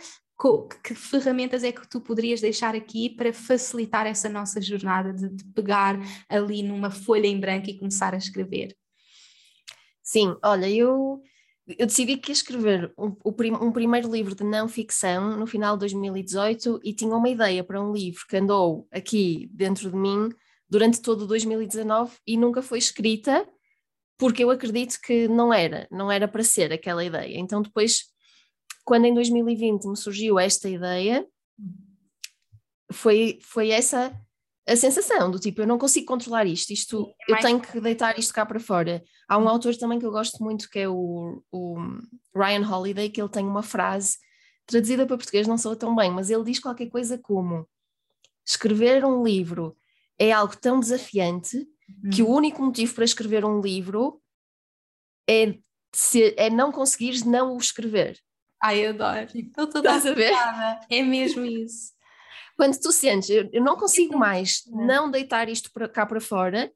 [0.84, 5.46] Que ferramentas é que tu poderias deixar aqui para facilitar essa nossa jornada de, de
[5.54, 8.76] pegar ali numa folha em branco e começar a escrever?
[10.02, 11.22] Sim, olha, eu
[11.68, 15.82] eu decidi que ia escrever um, um, primeiro livro de não ficção no final de
[15.82, 20.30] 2018 e tinha uma ideia para um livro que andou aqui dentro de mim
[20.70, 23.48] durante todo 2019 e nunca foi escrita
[24.18, 27.38] porque eu acredito que não era, não era para ser aquela ideia.
[27.38, 28.06] Então depois,
[28.84, 31.26] quando em 2020 me surgiu esta ideia,
[32.92, 34.14] foi, foi essa
[34.68, 38.18] a sensação do tipo, eu não consigo controlar isto, isto é eu tenho que deitar
[38.18, 39.04] isto cá para fora.
[39.28, 41.76] Há um autor também que eu gosto muito que é o, o
[42.36, 44.18] Ryan Holiday, que ele tem uma frase
[44.66, 47.68] traduzida para português não soa tão bem, mas ele diz qualquer coisa como
[48.46, 49.76] escrever um livro
[50.18, 51.68] é algo tão desafiante
[52.14, 52.36] que o uhum.
[52.36, 54.22] único motivo para escrever um livro
[55.30, 55.58] é,
[55.94, 58.20] se, é não conseguires não o escrever.
[58.62, 59.28] Ai, eu adoro.
[59.36, 60.32] Estou toda a ver?
[60.90, 61.93] É mesmo isso.
[62.64, 64.86] Quando tu sentes, eu, eu não consigo mais é.
[64.86, 66.72] não deitar isto para cá para fora,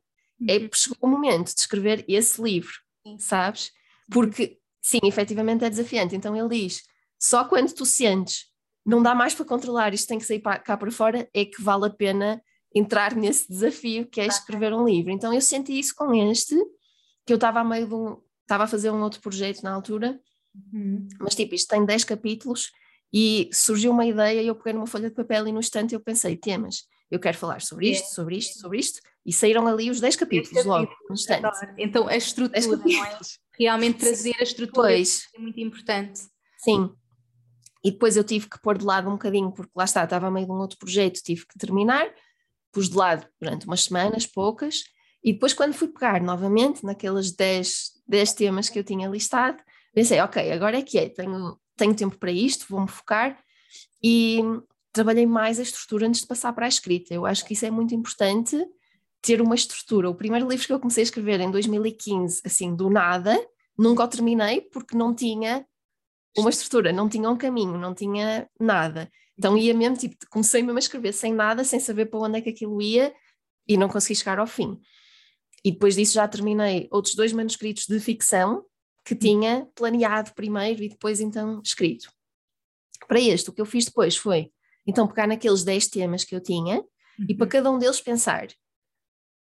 [0.45, 0.69] é uhum.
[0.73, 2.73] chegou o momento de escrever esse livro,
[3.17, 3.71] sabes?
[4.11, 6.13] Porque, sim, efetivamente é desafiante.
[6.13, 6.83] Então ele diz:
[7.17, 8.47] só quando tu sentes,
[8.85, 11.61] não dá mais para controlar, isto tem que sair para, cá para fora, é que
[11.61, 12.41] vale a pena
[12.75, 15.09] entrar nesse desafio que é escrever um livro.
[15.09, 16.53] Então eu senti isso com este,
[17.25, 18.21] que eu estava a meio de um.
[18.41, 20.19] Estava a fazer um outro projeto na altura,
[20.73, 21.07] uhum.
[21.17, 22.73] mas tipo, isto tem 10 capítulos
[23.11, 25.99] e surgiu uma ideia e eu peguei numa folha de papel e no instante eu
[25.99, 29.99] pensei, temas, eu quero falar sobre isto, sobre isto, sobre isto, e saíram ali os
[29.99, 31.47] 10 capítulos logo, no instante.
[31.77, 33.19] Então a estrutura, é?
[33.57, 36.19] realmente trazer a estrutura pois, é muito importante.
[36.57, 36.91] Sim,
[37.83, 40.45] e depois eu tive que pôr de lado um bocadinho, porque lá está, estava meio
[40.45, 42.05] de um outro projeto, tive que terminar,
[42.71, 44.83] pus de lado durante umas semanas, poucas,
[45.23, 50.19] e depois quando fui pegar novamente naqueles 10, 10 temas que eu tinha listado, pensei,
[50.19, 53.39] ok, agora é que é, tenho tenho tempo para isto, vou-me focar
[54.03, 54.41] e
[54.91, 57.13] trabalhei mais a estrutura antes de passar para a escrita.
[57.13, 58.57] Eu acho que isso é muito importante,
[59.21, 60.09] ter uma estrutura.
[60.09, 63.37] O primeiro livro que eu comecei a escrever em 2015, assim, do nada,
[63.77, 65.65] nunca o terminei porque não tinha
[66.37, 69.09] uma estrutura, não tinha um caminho, não tinha nada.
[69.37, 72.41] Então ia mesmo, tipo, comecei mesmo a escrever sem nada, sem saber para onde é
[72.41, 73.13] que aquilo ia
[73.67, 74.79] e não consegui chegar ao fim.
[75.63, 78.63] E depois disso já terminei outros dois manuscritos de ficção,
[79.07, 82.11] que tinha planeado primeiro e depois então escrito.
[83.07, 84.51] Para este, o que eu fiz depois foi
[84.85, 87.25] então pegar naqueles 10 temas que eu tinha uhum.
[87.29, 87.49] e para uhum.
[87.49, 88.49] cada um deles pensar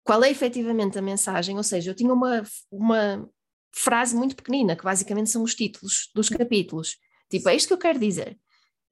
[0.02, 2.42] qual é efetivamente a mensagem, ou seja, eu tinha uma,
[2.72, 3.28] uma
[3.70, 6.96] frase muito pequenina, que basicamente são os títulos dos capítulos.
[7.28, 8.38] Tipo, é isto que eu quero dizer.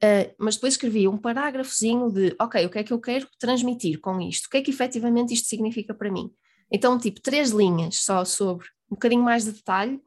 [0.05, 4.01] Uh, mas depois escrevi um parágrafozinho de, ok, o que é que eu quero transmitir
[4.01, 4.47] com isto?
[4.47, 6.31] O que é que efetivamente isto significa para mim?
[6.71, 9.99] Então, tipo, três linhas só sobre um bocadinho mais de detalhe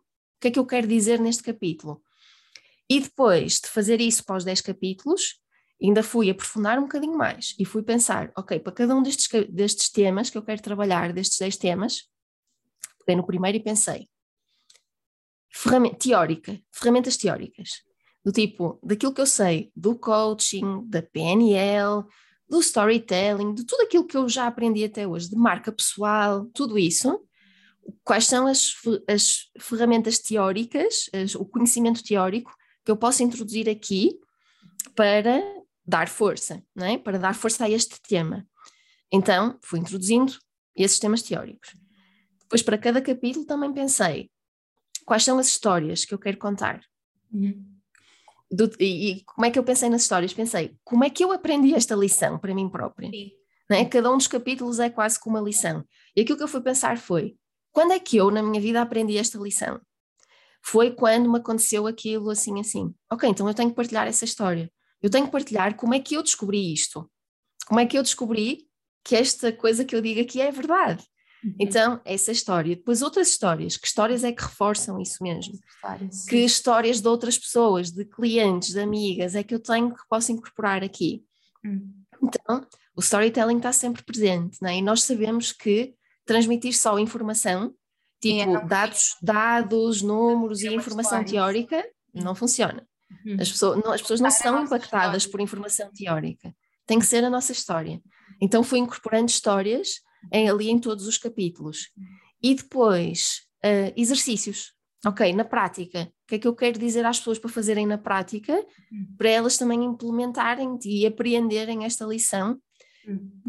[0.41, 2.01] que é que eu quero dizer neste capítulo?
[2.89, 5.39] E depois de fazer isso para os 10 capítulos,
[5.81, 9.89] ainda fui aprofundar um bocadinho mais e fui pensar, ok, para cada um destes, destes
[9.89, 12.09] temas que eu quero trabalhar, destes 10 temas,
[12.99, 14.09] peguei no primeiro e pensei,
[15.49, 17.83] ferramenta teórica, ferramentas teóricas,
[18.25, 22.03] do tipo, daquilo que eu sei do coaching, da PNL,
[22.49, 26.77] do storytelling, de tudo aquilo que eu já aprendi até hoje, de marca pessoal, tudo
[26.77, 27.19] isso,
[28.03, 28.73] quais são as,
[29.07, 34.19] as ferramentas teóricas, as, o conhecimento teórico que eu posso introduzir aqui
[34.95, 35.41] para
[35.85, 36.97] dar força, não é?
[36.97, 38.45] para dar força a este tema.
[39.11, 40.33] Então, fui introduzindo
[40.75, 41.75] esses temas teóricos.
[42.41, 44.29] Depois, para cada capítulo, também pensei
[45.05, 46.81] quais são as histórias que eu quero contar.
[47.33, 47.65] Uhum.
[48.51, 50.33] do, e, e, como é que eu pensei nas histórias?
[50.33, 53.09] Pensei, como é que eu aprendi esta lição para mim própria?
[53.09, 53.31] Sim.
[53.69, 55.85] é Cada um dos capítulos é quase como uma lição.
[56.15, 57.37] E aquilo que eu fui pensar foi,
[57.71, 59.79] quando é que eu, na minha vida, aprendi esta lição?
[60.63, 62.93] Foi quando me aconteceu aquilo assim, assim.
[63.11, 64.71] Ok, então eu tenho que partilhar essa história.
[65.01, 67.09] Eu tenho que partilhar como é que eu descobri isto.
[67.67, 68.67] Como é que eu descobri
[69.03, 71.03] que esta coisa que eu digo aqui é verdade.
[71.43, 71.55] Uhum.
[71.59, 72.75] Então, essa história.
[72.75, 73.77] Depois, outras histórias.
[73.77, 75.53] Que histórias é que reforçam isso mesmo?
[75.53, 80.07] Histórias, que histórias de outras pessoas, de clientes, de amigas, é que eu tenho que
[80.07, 81.23] posso incorporar aqui?
[81.65, 81.91] Uhum.
[82.21, 84.77] Então, o storytelling está sempre presente, né?
[84.77, 85.95] e nós sabemos que
[86.31, 87.73] transmitir só informação,
[88.21, 92.87] tipo é, dados, dados, números é e informação teórica, não funciona.
[93.25, 93.37] Uhum.
[93.39, 96.55] As, pessoas, não, as pessoas não são impactadas por informação teórica.
[96.85, 98.01] Tem que ser a nossa história.
[98.41, 101.91] Então, fui incorporando histórias em, ali em todos os capítulos.
[102.41, 104.73] E depois, uh, exercícios.
[105.05, 107.97] Ok, na prática, o que é que eu quero dizer às pessoas para fazerem na
[107.97, 108.63] prática,
[109.17, 112.59] para elas também implementarem e apreenderem esta lição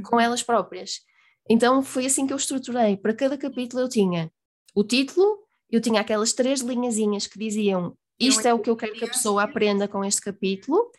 [0.03, 1.01] com elas próprias.
[1.49, 2.97] Então foi assim que eu estruturei.
[2.97, 4.31] Para cada capítulo eu tinha
[4.75, 5.39] o título,
[5.71, 9.09] eu tinha aquelas três linhazinhas que diziam isto é o que eu quero que a
[9.09, 10.91] pessoa aprenda com este capítulo,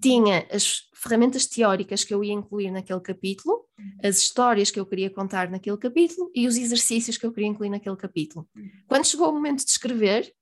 [0.00, 3.64] tinha as ferramentas teóricas que eu ia incluir naquele capítulo,
[4.04, 7.70] as histórias que eu queria contar naquele capítulo e os exercícios que eu queria incluir
[7.70, 8.46] naquele capítulo.
[8.86, 10.32] Quando chegou o momento de escrever,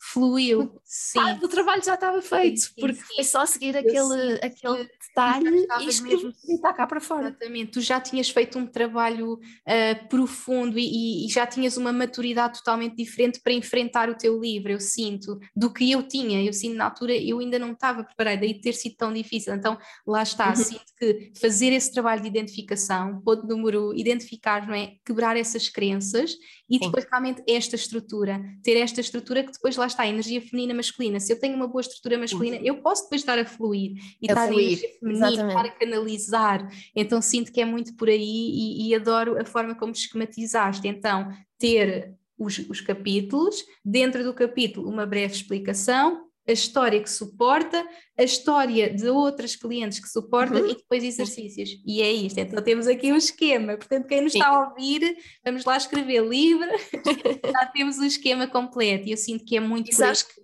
[0.00, 0.80] fluiu.
[0.82, 1.20] Sim.
[1.42, 3.14] o trabalho já estava feito, sim, porque sim.
[3.14, 7.28] foi só seguir aquele, aquele detalhe e escrever e está cá para fora.
[7.28, 12.58] Exatamente, tu já tinhas feito um trabalho uh, profundo e, e, já tinhas uma maturidade
[12.58, 16.42] totalmente diferente para enfrentar o teu livro, eu sinto, do que eu tinha.
[16.42, 19.54] Eu sinto na altura, eu ainda não estava preparada, daí ter sido tão difícil.
[19.54, 20.56] Então, lá está, uhum.
[20.56, 24.94] sinto que fazer esse trabalho de identificação, ponto número, identificar, não é?
[25.04, 26.34] Quebrar essas crenças
[26.68, 30.74] e depois realmente esta estrutura, ter esta estrutura que depois lá está, a energia feminina
[30.74, 31.20] masculina.
[31.20, 32.62] Se eu tenho uma boa estrutura masculina, Sim.
[32.64, 34.58] eu posso depois estar a fluir e a estar fluir.
[34.58, 36.72] a energia feminina, estar a canalizar.
[36.94, 40.88] Então sinto que é muito por aí e, e adoro a forma como esquematizaste.
[40.88, 47.86] Então, ter os, os capítulos, dentro do capítulo, uma breve explicação, a história que suporta,
[48.18, 50.70] a história de outras clientes que suportam uhum.
[50.70, 51.70] e depois exercícios.
[51.86, 52.38] E é isto.
[52.38, 53.76] Então temos aqui um esquema.
[53.76, 54.38] Portanto, quem nos Sim.
[54.38, 56.68] está a ouvir, vamos lá escrever livre,
[57.50, 59.08] já temos o esquema completo.
[59.08, 59.94] E eu sinto que é muito.
[59.94, 60.40] Sabes que...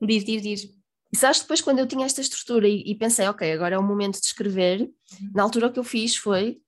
[0.00, 0.68] Diz, diz, diz.
[1.12, 3.82] E sabes, depois quando eu tinha esta estrutura e, e, pensei, ok, agora é o
[3.82, 5.30] momento de escrever, uhum.
[5.34, 6.60] na altura o que eu fiz foi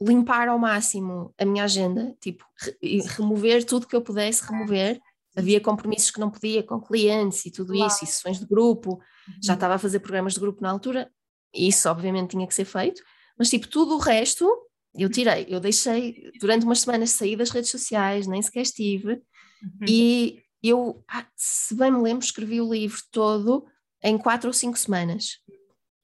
[0.00, 2.44] limpar ao máximo a minha agenda, tipo,
[2.80, 5.00] re remover tudo que eu pudesse remover
[5.40, 9.34] havia compromissos que não podia com clientes e tudo isso, e sessões de grupo, uhum.
[9.42, 11.10] já estava a fazer programas de grupo na altura,
[11.54, 13.02] e isso obviamente tinha que ser feito,
[13.38, 14.48] mas tipo, tudo o resto
[14.94, 19.86] eu tirei, eu deixei durante umas semanas sair das redes sociais, nem sequer estive, uhum.
[19.88, 23.66] e eu, ah, se bem me lembro, escrevi o livro todo
[24.02, 25.38] em quatro ou cinco semanas.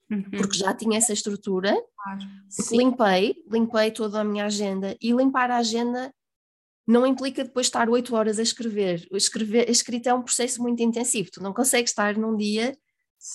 [0.09, 0.23] Uhum.
[0.31, 2.19] Porque já tinha essa estrutura, claro.
[2.71, 6.13] limpei, limpei toda a minha agenda e limpar a agenda
[6.87, 9.05] não implica depois estar oito horas a escrever.
[9.11, 9.67] escrever.
[9.67, 12.77] A escrita é um processo muito intensivo, tu não consegues estar num dia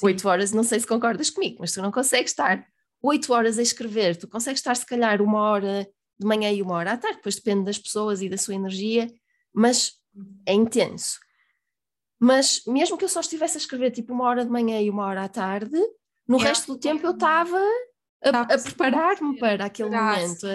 [0.02, 2.64] oito horas, não sei se concordas comigo, mas tu não consegues estar
[3.02, 5.86] oito horas a escrever, tu consegues estar se calhar uma hora
[6.18, 9.12] de manhã e uma hora à tarde, depois depende das pessoas e da sua energia,
[9.52, 9.92] mas
[10.46, 11.18] é intenso.
[12.18, 15.04] Mas mesmo que eu só estivesse a escrever tipo uma hora de manhã e uma
[15.04, 15.76] hora à tarde,
[16.26, 16.44] no é.
[16.44, 17.60] resto do tempo eu estava
[18.22, 20.46] a, a preparar-me para aquele momento.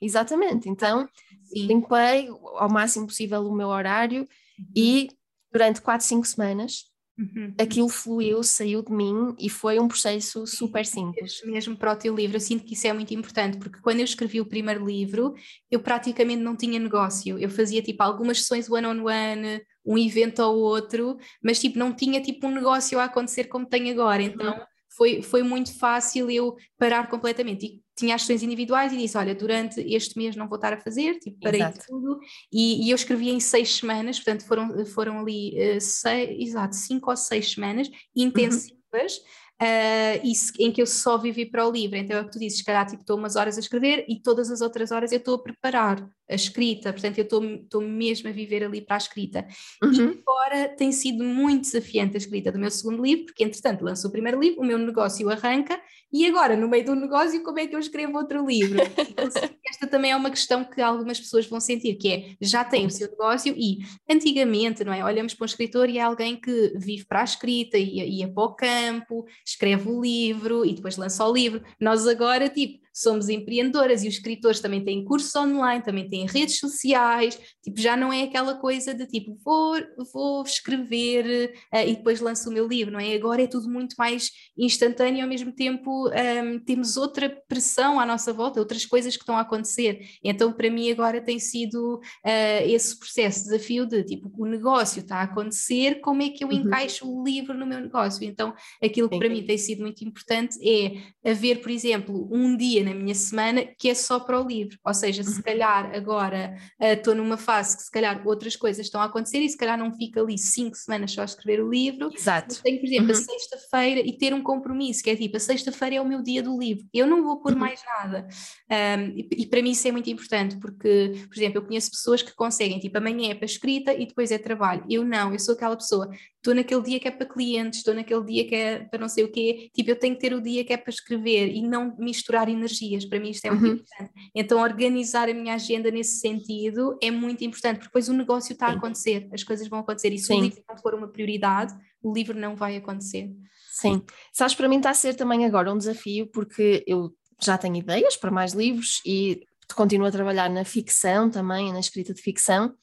[0.00, 0.68] exatamente.
[0.68, 1.08] Então,
[1.44, 1.66] Sim.
[1.66, 4.22] limpei ao máximo possível o meu horário
[4.58, 4.66] uhum.
[4.74, 5.08] e
[5.52, 7.54] durante quatro, cinco semanas Uhum.
[7.60, 11.40] Aquilo fluiu, saiu de mim e foi um processo super simples.
[11.44, 14.04] Mesmo para o teu livro, eu sinto que isso é muito importante, porque quando eu
[14.04, 15.34] escrevi o primeiro livro,
[15.70, 17.38] eu praticamente não tinha negócio.
[17.38, 21.92] Eu fazia tipo algumas sessões one-on-one, -on -one, um evento ou outro, mas tipo não
[21.92, 24.22] tinha tipo um negócio a acontecer como tem agora.
[24.22, 27.66] Então uhum foi, foi muito fácil eu parar completamente.
[27.66, 30.80] E tinha as sessões individuais e disse: Olha, durante este mês não vou estar a
[30.80, 31.84] fazer, tipo, parei exato.
[31.86, 32.18] tudo.
[32.52, 37.10] E, e, eu escrevi em seis semanas, portanto, foram, foram ali uh, seis, exato, cinco
[37.10, 38.72] ou seis semanas intensivas.
[38.92, 40.26] Uhum uh,
[40.58, 41.96] em que eu só vivi para o livro.
[41.96, 44.20] Então é o que tu dizes, se calhar tipo, estou umas horas a escrever e
[44.20, 48.32] todas as outras horas eu estou a preparar a escrita, portanto eu estou mesmo a
[48.32, 49.46] viver ali para a escrita.
[49.82, 49.92] Uhum.
[49.92, 54.08] E agora tem sido muito desafiante a escrita do meu segundo livro, porque entretanto lançou
[54.08, 55.80] o primeiro livro, o meu negócio arranca
[56.12, 58.78] e agora no meio do negócio como é que eu escrevo outro livro?
[59.14, 59.28] Então,
[59.66, 62.90] esta também é uma questão que algumas pessoas vão sentir, que é, já tem o
[62.90, 67.04] seu negócio e antigamente, não é, olhamos para um escritor e é alguém que vive
[67.04, 71.32] para a escrita, ia, ia para o campo, escreve o livro e depois lança o
[71.32, 71.62] livro.
[71.80, 76.58] Nós agora, tipo, somos empreendedoras e os escritores também têm cursos online, também têm redes
[76.60, 79.76] sociais, tipo, já não é aquela coisa de tipo, vou,
[80.12, 83.14] vou escrever uh, e depois lanço o meu livro, não é?
[83.14, 88.06] Agora é tudo muito mais instantâneo e ao mesmo tempo um, temos outra pressão à
[88.06, 89.98] nossa volta, outras coisas que estão a acontecer.
[90.22, 95.16] Então, para mim, agora tem sido uh, esse processo, desafio de tipo, o negócio está
[95.16, 96.54] a acontecer, como é que eu uhum.
[96.54, 98.24] encaixo o livro no meu negócio?
[98.24, 99.18] Então, aquilo que Sim.
[99.18, 103.64] para mim tem sido muito importante é haver, por exemplo, um dia na minha semana
[103.78, 105.42] que é só para o livro, ou seja, se uhum.
[105.42, 109.48] calhar agora uh, estou numa fase que se calhar outras coisas estão a acontecer e
[109.48, 112.10] se calhar não fica ali cinco semanas só a escrever o livro.
[112.14, 112.62] Exato.
[112.62, 113.12] Tenho, por exemplo, uhum.
[113.12, 116.42] a sexta-feira e ter um compromisso, que é tipo, a sexta-feira é o meu dia
[116.42, 117.58] do livro, eu não vou pôr uhum.
[117.58, 118.28] mais nada.
[118.70, 122.22] Um, e, e, para mim isso é muito importante, porque, por exemplo, eu conheço pessoas
[122.22, 124.84] que conseguem, tipo, amanhã é para escrita e depois é trabalho.
[124.88, 126.10] Eu não, eu sou aquela pessoa,
[126.44, 129.24] estou naquele dia que é para clientes, estou naquele dia que é para não sei
[129.24, 131.96] o quê, tipo, eu tenho que ter o dia que é para escrever e não
[131.98, 133.72] misturar energias, para mim isto é muito uhum.
[133.72, 134.12] importante.
[134.34, 138.66] Então, organizar a minha agenda nesse sentido é muito importante, porque depois o negócio está
[138.66, 140.38] a acontecer, as coisas vão acontecer, e se Sim.
[140.38, 143.32] o livro não for uma prioridade, o livro não vai acontecer.
[143.70, 147.10] Sim, sabes, para mim está a ser também agora um desafio, porque eu
[147.42, 152.12] já tenho ideias para mais livros e continuo a trabalhar na ficção também, na escrita
[152.12, 152.74] de ficção,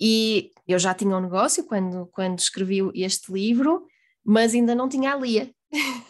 [0.00, 3.86] e eu já tinha um negócio quando, quando escrevi este livro,
[4.24, 5.50] mas ainda não tinha a Lia.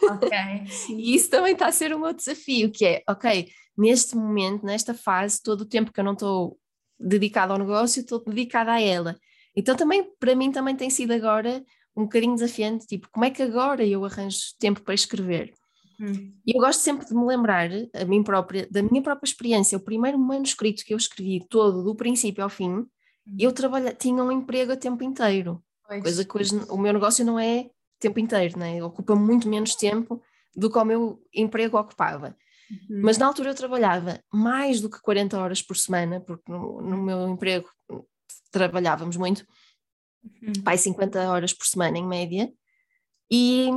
[0.03, 0.29] Ok.
[0.89, 4.93] e isso também está a ser um outro desafio, que é, ok, neste momento, nesta
[4.93, 6.57] fase, todo o tempo que eu não estou
[6.99, 9.15] dedicada ao negócio, estou dedicada a ela.
[9.55, 11.63] Então também, para mim, também tem sido agora
[11.95, 15.53] um bocadinho desafiante, tipo, como é que agora eu arranjo tempo para escrever?
[15.99, 16.31] Hum.
[16.45, 19.83] E eu gosto sempre de me lembrar a mim própria, da minha própria experiência, o
[19.83, 22.85] primeiro manuscrito que eu escrevi todo, do princípio ao fim, hum.
[23.39, 26.01] Eu trabalha, tinha um emprego a tempo inteiro, pois.
[26.01, 28.83] coisa que hoje o meu negócio não é tempo inteiro, né?
[28.83, 30.21] ocupa muito menos tempo
[30.55, 32.35] do que o meu emprego ocupava.
[32.69, 33.01] Uhum.
[33.03, 36.97] Mas na altura eu trabalhava mais do que 40 horas por semana, porque no, no
[36.97, 37.69] meu emprego
[38.51, 39.45] trabalhávamos muito,
[40.23, 40.63] uhum.
[40.63, 42.51] pai 50 horas por semana em média,
[43.31, 43.69] e,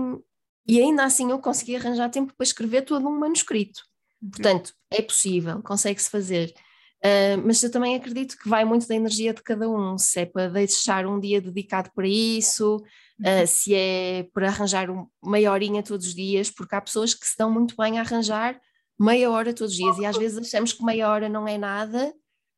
[0.66, 3.82] e ainda assim eu consegui arranjar tempo para escrever todo um manuscrito.
[4.22, 4.30] Uhum.
[4.30, 6.52] Portanto, é possível, consegue-se fazer.
[7.02, 10.26] Uh, mas eu também acredito que vai muito da energia de cada um, se é
[10.26, 15.82] para deixar um dia dedicado para isso, uh, se é para arranjar um, meia horinha
[15.82, 18.60] todos os dias, porque há pessoas que se dão muito bem a arranjar
[19.00, 22.12] meia hora todos os dias e às vezes achamos que meia hora não é nada,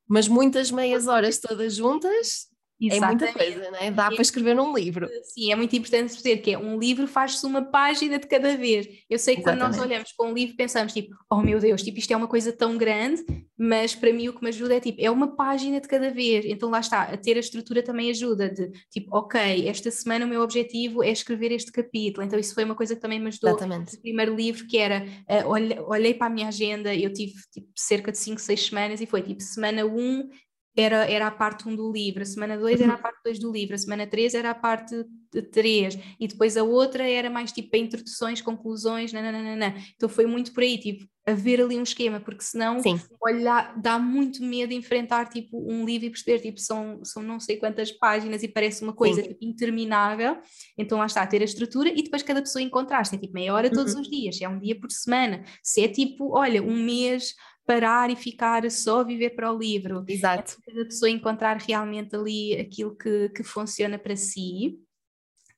[0.08, 2.51] mas muitas meias horas todas juntas
[2.86, 3.24] Exatamente.
[3.24, 3.90] É muita coisa, não é?
[3.90, 5.08] Dá para escrever num livro.
[5.22, 8.88] Sim, é muito importante dizer que é um livro faz-se uma página de cada vez.
[9.08, 9.64] Eu sei que Exatamente.
[9.64, 12.26] quando nós olhamos para um livro pensamos tipo, oh meu Deus, tipo, isto é uma
[12.26, 13.24] coisa tão grande,
[13.58, 16.44] mas para mim o que me ajuda é tipo, é uma página de cada vez.
[16.46, 20.28] Então lá está, a ter a estrutura também ajuda de tipo, ok, esta semana o
[20.28, 22.26] meu objetivo é escrever este capítulo.
[22.26, 23.94] Então isso foi uma coisa que também me ajudou Exatamente.
[23.94, 27.68] no primeiro livro, que era, uh, olhei, olhei para a minha agenda, eu tive tipo,
[27.76, 30.28] cerca de 5, 6 semanas e foi tipo, semana 1 um,
[30.76, 33.02] era, era a parte 1 do livro, a semana 2 era a uhum.
[33.02, 35.04] parte 2 do livro, a semana 3 era a parte
[35.50, 39.74] 3, e depois a outra era mais tipo introduções, conclusões, nananana.
[39.94, 42.80] Então foi muito por aí, tipo, haver ali um esquema, porque senão
[43.20, 47.56] olha, dá muito medo enfrentar tipo um livro e perceber, tipo, são, são não sei
[47.56, 50.38] quantas páginas e parece uma coisa tipo, interminável,
[50.76, 53.54] então lá está, ter a estrutura e depois cada pessoa encontrar, se é tipo meia
[53.54, 54.00] hora todos uhum.
[54.00, 57.34] os dias, se é um dia por semana, se é tipo, olha, um mês
[57.66, 60.04] parar e ficar só a viver para o livro.
[60.08, 60.56] Exato.
[60.66, 64.78] É cada pessoa encontrar realmente ali aquilo que, que funciona para si.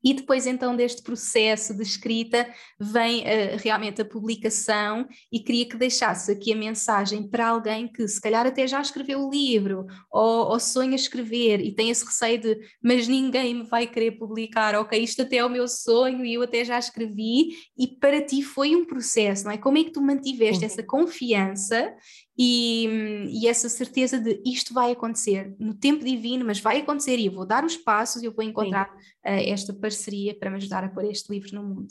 [0.05, 2.47] E depois, então, deste processo de escrita,
[2.79, 8.07] vem uh, realmente a publicação, e queria que deixasse aqui a mensagem para alguém que,
[8.07, 12.38] se calhar, até já escreveu o livro, ou, ou sonha escrever, e tem esse receio
[12.38, 16.35] de, mas ninguém me vai querer publicar, ok, isto até é o meu sonho, e
[16.35, 19.57] eu até já escrevi, e para ti foi um processo, não é?
[19.57, 20.67] Como é que tu mantiveste Sim.
[20.67, 21.95] essa confiança
[22.37, 27.27] e, e, essa certeza de isto vai acontecer no tempo divino, mas vai acontecer e
[27.27, 30.83] eu vou dar os passos e eu vou encontrar uh, esta parceria para me ajudar
[30.83, 31.88] a pôr este livro no mundo.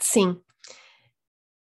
[0.00, 0.36] Sim.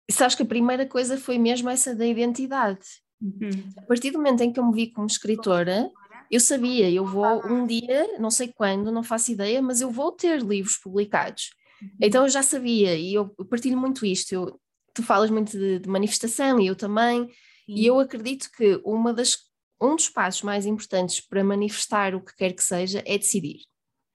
[0.09, 2.87] Sabes que a primeira coisa foi mesmo essa da identidade.
[3.21, 3.51] Uhum.
[3.77, 5.91] A partir do momento em que eu me vi como escritora,
[6.31, 10.13] eu sabia, eu vou um dia, não sei quando, não faço ideia, mas eu vou
[10.13, 11.51] ter livros publicados.
[11.81, 11.91] Uhum.
[12.01, 14.33] Então eu já sabia e eu partilho muito isto.
[14.33, 14.61] Eu,
[14.95, 17.29] tu falas muito de, de manifestação e eu também.
[17.69, 19.39] E eu acredito que uma das,
[19.81, 23.61] um dos passos mais importantes para manifestar o que quer que seja é decidir.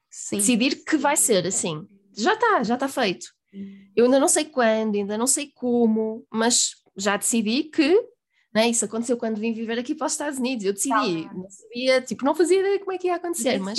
[0.10, 0.38] Sim.
[0.38, 1.86] Decidir que vai ser assim.
[2.15, 3.27] Já está, já está feito.
[3.95, 7.97] Eu ainda não sei quando, ainda não sei como, mas já decidi que
[8.53, 10.65] né, isso aconteceu quando vim viver aqui para os Estados Unidos.
[10.65, 11.33] Eu decidi, tá.
[11.33, 13.78] não sabia, tipo, não fazia ideia como é que ia acontecer, mas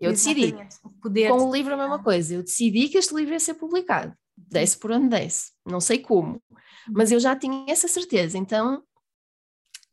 [0.00, 0.54] eu decidi.
[1.02, 4.14] Poder Com o livro a mesma coisa, eu decidi que este livro ia ser publicado.
[4.36, 6.40] Desce por onde desce, não sei como,
[6.90, 8.82] mas eu já tinha essa certeza, então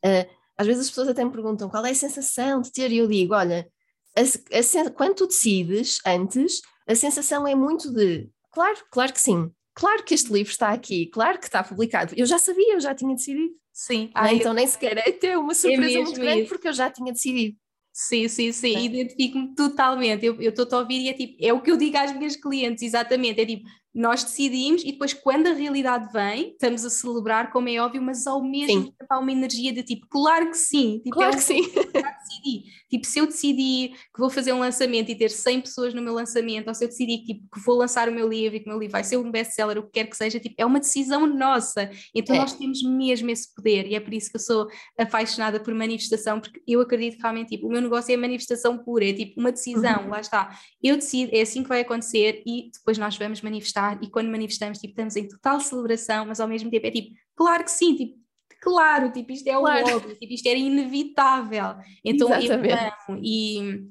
[0.04, 2.98] uh, às vezes as pessoas até me perguntam qual é a sensação de ter, e
[2.98, 3.68] eu digo, olha,
[4.16, 9.50] a, a, quando tu decides antes, a sensação é muito de, claro, claro que sim,
[9.74, 12.14] claro que este livro está aqui, claro que está publicado.
[12.16, 13.54] Eu já sabia, eu já tinha decidido.
[13.72, 14.10] Sim.
[14.14, 16.48] Ah, então nem sequer é ter uma surpresa é muito grande isso.
[16.48, 17.56] porque eu já tinha decidido.
[17.96, 18.82] Sim, sim, sim, é.
[18.82, 20.26] identifico-me totalmente.
[20.26, 22.82] Eu estou a ouvir e é tipo, é o que eu digo às minhas clientes,
[22.82, 23.40] exatamente.
[23.40, 27.78] É tipo, nós decidimos e depois, quando a realidade vem, estamos a celebrar, como é
[27.78, 30.98] óbvio, mas ao mesmo tempo há uma energia de tipo, claro que sim.
[31.04, 31.60] Tipo, claro é que sim.
[32.44, 32.64] decidi.
[32.88, 36.14] Tipo, se eu decidi que vou fazer um lançamento e ter 100 pessoas no meu
[36.14, 38.66] lançamento, ou se eu decidi que, tipo, que vou lançar o meu livro e que
[38.66, 40.78] o meu livro vai ser um best-seller, o que quer que seja, tipo, é uma
[40.78, 41.90] decisão nossa.
[42.14, 42.38] Então é.
[42.38, 44.68] nós temos mesmo esse poder e é por isso que eu sou
[44.98, 49.08] apaixonada por manifestação, porque eu acredito que realmente, tipo, o meu negócio é manifestação pura,
[49.08, 50.10] é tipo uma decisão, uhum.
[50.10, 50.56] lá está.
[50.82, 54.30] Eu decido, é assim que vai acontecer e depois nós vamos manifestar manifestar e quando
[54.30, 57.96] manifestamos, tipo, estamos em total celebração, mas ao mesmo tempo é tipo, claro que sim,
[57.96, 58.23] tipo,
[58.64, 59.86] claro, tipo, isto é claro.
[59.86, 61.76] o óbvio, tipo, isto era inevitável.
[62.02, 63.84] Então, então e,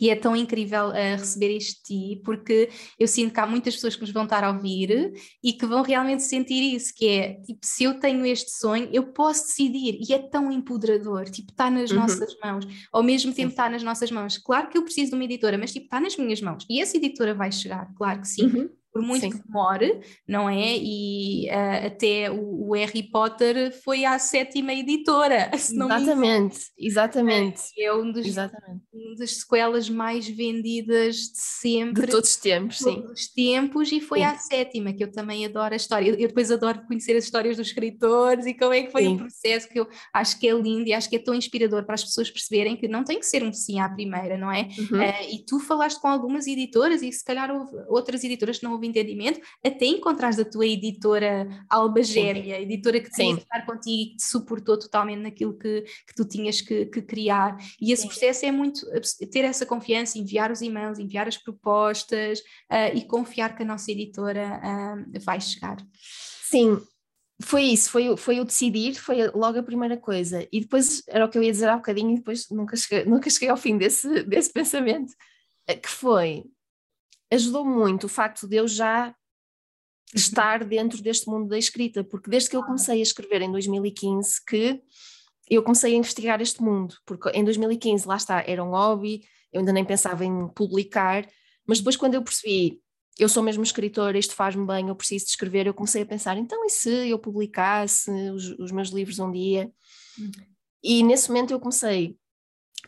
[0.00, 3.74] e é tão incrível uh, receber isto de ti, porque eu sinto que há muitas
[3.74, 5.12] pessoas que nos vão estar a ouvir
[5.42, 9.12] e que vão realmente sentir isso, que é, tipo, se eu tenho este sonho, eu
[9.12, 11.98] posso decidir, e é tão empoderador, tipo, está nas uhum.
[11.98, 14.38] nossas mãos, ao mesmo tempo está nas nossas mãos.
[14.38, 16.96] Claro que eu preciso de uma editora, mas, tipo, está nas minhas mãos, e essa
[16.96, 18.46] editora vai chegar, claro que sim.
[18.46, 19.30] Uhum por muito Sim.
[19.30, 20.78] que demore, não é?
[20.78, 25.50] E uh, até o, o, Harry Potter foi à sétima editora.
[25.52, 27.62] exatamente, exatamente.
[27.76, 28.84] É um dos, exatamente.
[28.92, 32.06] uma das sequelas mais vendidas de sempre.
[32.06, 33.02] De todos os tempos, sim.
[33.02, 34.24] todos os tempos, e foi sim.
[34.26, 36.10] à sétima, que eu também adoro a história.
[36.10, 39.16] Eu, eu, depois adoro conhecer as histórias dos escritores e como é que foi sim.
[39.16, 41.96] o processo, que eu acho que é lindo e acho que é tão inspirador para
[41.96, 44.68] as pessoas perceberem que não tem que ser um sim à primeira, não é?
[44.78, 45.00] Uhum.
[45.00, 47.50] Uh, e tu falaste com algumas editoras e se calhar
[47.88, 53.10] outras editoras que não houve entendimento, até encontrares a tua editora albagéria, a editora que
[53.10, 57.02] que estar contigo e que te suportou totalmente naquilo que, que tu tinhas que, que
[57.02, 57.56] criar.
[57.80, 58.08] E esse Sim.
[58.08, 58.86] processo é muito
[59.30, 63.90] ter essa confiança, enviar os e-mails, enviar as propostas uh, e confiar que a nossa
[63.90, 65.76] editora uh, vai chegar.
[66.42, 66.78] Sim,
[67.42, 70.46] foi isso, foi, foi o decidir, foi logo a primeira coisa.
[70.52, 73.30] E depois era o que eu ia dizer há bocadinho, e depois nunca cheguei, nunca
[73.30, 75.12] cheguei ao fim desse, desse pensamento,
[75.66, 76.44] eh, que foi
[77.34, 79.14] ajudou muito o facto de eu já
[80.14, 84.44] estar dentro deste mundo da escrita, porque desde que eu comecei a escrever em 2015
[84.44, 84.80] que
[85.50, 89.60] eu comecei a investigar este mundo, porque em 2015 lá está, era um hobby, eu
[89.60, 91.28] ainda nem pensava em publicar,
[91.66, 92.80] mas depois quando eu percebi,
[93.18, 96.36] eu sou mesmo escritora, isto faz-me bem, eu preciso de escrever, eu comecei a pensar,
[96.38, 99.70] então e se eu publicasse os, os meus livros um dia?
[100.18, 100.30] Uhum.
[100.82, 102.16] E nesse momento eu comecei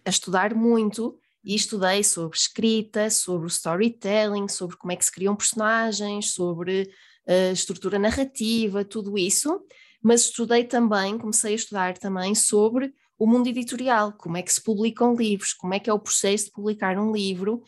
[0.04, 5.36] a estudar muito e estudei sobre escrita, sobre storytelling, sobre como é que se criam
[5.36, 6.90] personagens, sobre
[7.28, 9.64] uh, estrutura narrativa, tudo isso,
[10.02, 14.60] mas estudei também, comecei a estudar também sobre o mundo editorial, como é que se
[14.60, 17.62] publicam livros, como é que é o processo de publicar um livro,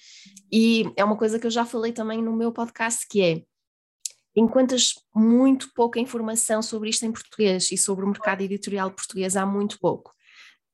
[0.51, 3.45] e é uma coisa que eu já falei também no meu podcast, que é
[4.35, 9.47] encontras muito pouca informação sobre isto em português e sobre o mercado editorial português há
[9.47, 10.18] muito pouco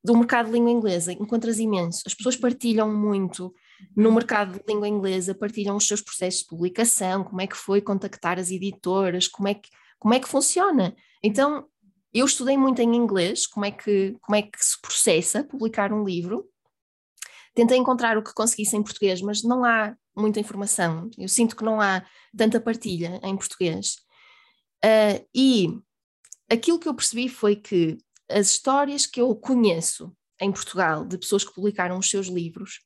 [0.05, 2.02] do mercado de língua inglesa, encontras imenso.
[2.07, 3.55] As pessoas partilham muito
[3.96, 4.14] no uhum.
[4.14, 8.38] mercado de língua inglesa, partilham os seus processos de publicação, como é que foi contactar
[8.38, 10.94] as editoras, como é que, como é que funciona.
[11.22, 11.66] Então,
[12.12, 16.05] eu estudei muito em inglês, como é que, como é que se processa publicar um
[16.05, 16.46] livro.
[17.55, 21.09] Tentei encontrar o que conseguisse em português, mas não há muita informação.
[21.16, 22.05] Eu sinto que não há
[22.36, 23.96] tanta partilha em português.
[24.84, 25.68] Uh, e
[26.50, 27.96] aquilo que eu percebi foi que
[28.29, 32.81] as histórias que eu conheço em Portugal de pessoas que publicaram os seus livros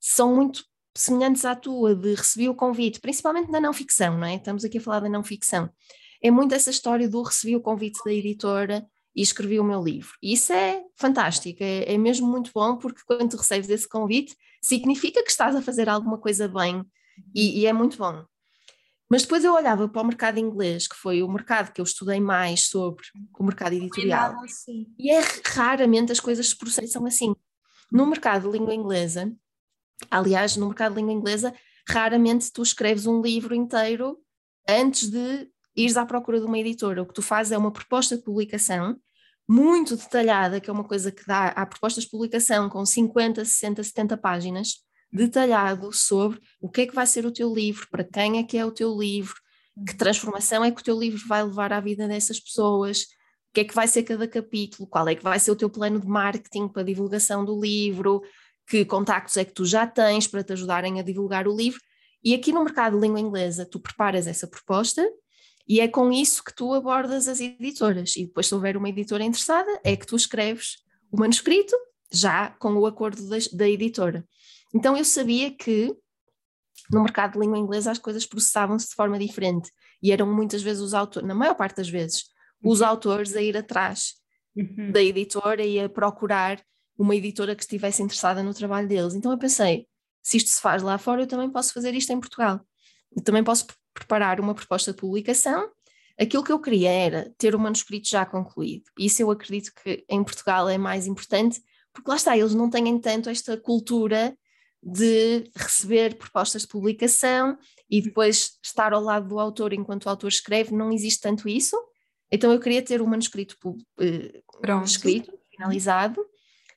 [0.00, 0.64] são muito
[0.96, 4.36] semelhantes à tua, de receber o convite, principalmente na não ficção, não é?
[4.36, 5.70] Estamos aqui a falar da não ficção.
[6.22, 10.10] É muito essa história do recebi o convite da editora e escrevi o meu livro.
[10.22, 15.22] E isso é fantástico, é, é mesmo muito bom, porque quando recebes esse convite, significa
[15.22, 16.84] que estás a fazer alguma coisa bem
[17.34, 18.24] e, e é muito bom.
[19.12, 22.18] Mas depois eu olhava para o mercado inglês, que foi o mercado que eu estudei
[22.18, 23.04] mais sobre
[23.38, 24.86] o mercado editorial, assim.
[24.98, 27.36] e é raramente as coisas se processam assim.
[27.92, 29.30] No mercado de língua inglesa,
[30.10, 31.54] aliás, no mercado de língua inglesa,
[31.86, 34.16] raramente tu escreves um livro inteiro
[34.66, 35.46] antes de
[35.76, 37.02] ires à procura de uma editora.
[37.02, 38.98] O que tu fazes é uma proposta de publicação
[39.46, 43.84] muito detalhada, que é uma coisa que dá à propostas de publicação com 50, 60,
[43.84, 44.76] 70 páginas,
[45.12, 48.56] detalhado sobre o que é que vai ser o teu livro, para quem é que
[48.56, 49.34] é o teu livro,
[49.86, 53.60] que transformação é que o teu livro vai levar à vida dessas pessoas, o que
[53.60, 56.06] é que vai ser cada capítulo, qual é que vai ser o teu plano de
[56.06, 58.22] marketing para a divulgação do livro,
[58.66, 61.80] que contactos é que tu já tens para te ajudarem a divulgar o livro.
[62.24, 65.06] E aqui no mercado de língua inglesa, tu preparas essa proposta
[65.68, 68.16] E é com isso que tu abordas as editoras.
[68.16, 70.78] E depois, se houver uma editora interessada, é que tu escreves
[71.10, 71.74] o manuscrito,
[72.10, 74.26] já com o acordo da, da editora.
[74.74, 75.94] Então eu sabia que
[76.90, 79.70] no mercado de língua inglesa as coisas processavam-se de forma diferente
[80.02, 82.24] e eram muitas vezes os autores, na maior parte das vezes,
[82.62, 82.86] os uhum.
[82.86, 84.14] autores a ir atrás
[84.56, 84.90] uhum.
[84.90, 86.62] da editora e a procurar
[86.98, 89.14] uma editora que estivesse interessada no trabalho deles.
[89.14, 89.86] Então eu pensei,
[90.22, 92.60] se isto se faz lá fora, eu também posso fazer isto em Portugal.
[93.14, 95.70] Eu também posso preparar uma proposta de publicação.
[96.18, 98.84] Aquilo que eu queria era ter o manuscrito já concluído.
[98.98, 101.60] Isso eu acredito que em Portugal é mais importante,
[101.92, 104.36] porque lá está, eles não têm tanto esta cultura
[104.82, 107.56] de receber propostas de publicação
[107.88, 111.76] e depois estar ao lado do autor enquanto o autor escreve, não existe tanto isso.
[112.30, 116.24] Então eu queria ter o manuscrito uh, escrito, finalizado,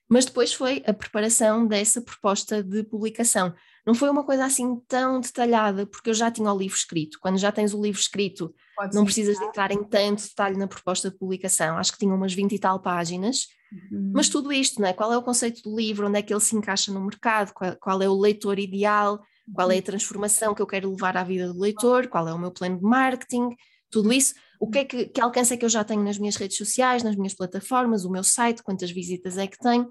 [0.08, 3.54] mas depois foi a preparação dessa proposta de publicação.
[3.86, 7.18] Não foi uma coisa assim tão detalhada, porque eu já tinha o livro escrito.
[7.20, 10.66] Quando já tens o livro escrito, Pode não precisas de entrar em tanto detalhe na
[10.66, 11.78] proposta de publicação.
[11.78, 13.46] Acho que tinha umas 20 e tal páginas.
[13.72, 14.12] Uhum.
[14.12, 14.92] Mas tudo isto, não é?
[14.92, 17.76] Qual é o conceito do livro, onde é que ele se encaixa no mercado, qual,
[17.76, 19.20] qual é o leitor ideal,
[19.54, 19.82] qual é a uhum.
[19.82, 22.82] transformação que eu quero levar à vida do leitor, qual é o meu plano de
[22.82, 23.50] marketing,
[23.90, 24.34] tudo isso.
[24.58, 27.02] O que é que, que alcance é que eu já tenho nas minhas redes sociais,
[27.02, 29.86] nas minhas plataformas, o meu site, quantas visitas é que tem,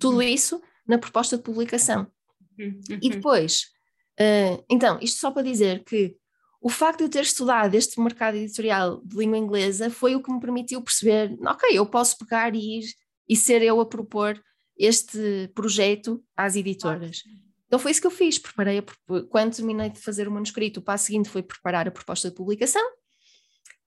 [0.00, 0.22] tudo uhum.
[0.22, 2.06] isso na proposta de publicação.
[2.58, 2.80] Uhum.
[3.02, 3.64] E depois,
[4.20, 6.16] uh, então, isto só para dizer que
[6.60, 10.32] o facto de eu ter estudado este mercado editorial de língua inglesa foi o que
[10.32, 12.84] me permitiu perceber, ok, eu posso pegar e ir
[13.28, 14.42] e ser eu a propor
[14.76, 17.22] este projeto às editoras.
[17.66, 18.84] Então foi isso que eu fiz, preparei, a,
[19.28, 22.82] quando terminei de fazer o manuscrito, o passo seguinte foi preparar a proposta de publicação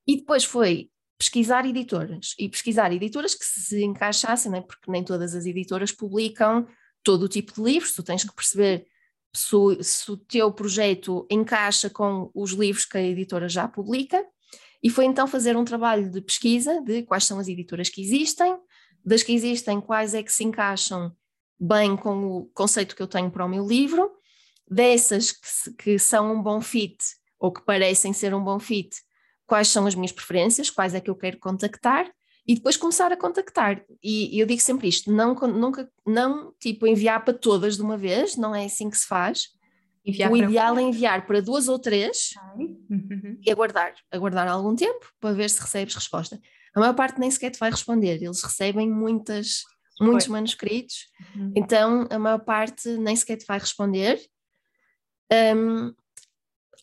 [0.05, 4.61] e depois foi pesquisar editoras e pesquisar editoras que se encaixassem, né?
[4.61, 6.67] porque nem todas as editoras publicam
[7.07, 8.85] todo o tipo de livros, tu tens que perceber
[9.33, 14.21] se, se o teu projeto encaixa com os livros que a editora já publica,
[14.83, 18.57] e foi então fazer um trabalho de pesquisa de quais são as editoras que existem,
[19.05, 21.15] das que existem, quais é que se encaixam
[21.57, 24.11] bem com o conceito que eu tenho para o meu livro,
[24.69, 26.97] dessas que, que são um bom fit
[27.39, 28.89] ou que parecem ser um bom fit,
[29.45, 32.05] quais são as minhas preferências, quais é que eu quero contactar
[32.47, 33.83] e depois começar a contactar.
[34.01, 38.37] E, eu digo sempre isto: não, nunca, não tipo enviar para todas de uma vez,
[38.37, 39.49] não é assim que se faz.
[40.05, 42.29] Enviar o ideal é enviar para duas ou três
[42.89, 43.37] uhum.
[43.45, 46.39] e aguardar, aguardar algum tempo para ver se recebes resposta.
[46.73, 49.63] A maior parte nem sequer te vai responder, eles recebem muitas,
[49.99, 50.31] muitos Foi.
[50.31, 51.51] manuscritos, uhum.
[51.57, 54.17] então a maior parte nem sequer te vai responder.
[55.29, 55.93] Um,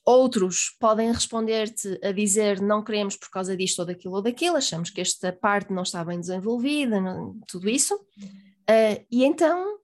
[0.04, 4.90] outros podem responder-te a dizer não queremos por causa disto ou daquilo ou daquilo, achamos
[4.90, 7.94] que esta parte não está bem desenvolvida, não, tudo isso.
[7.94, 9.78] Uh, e então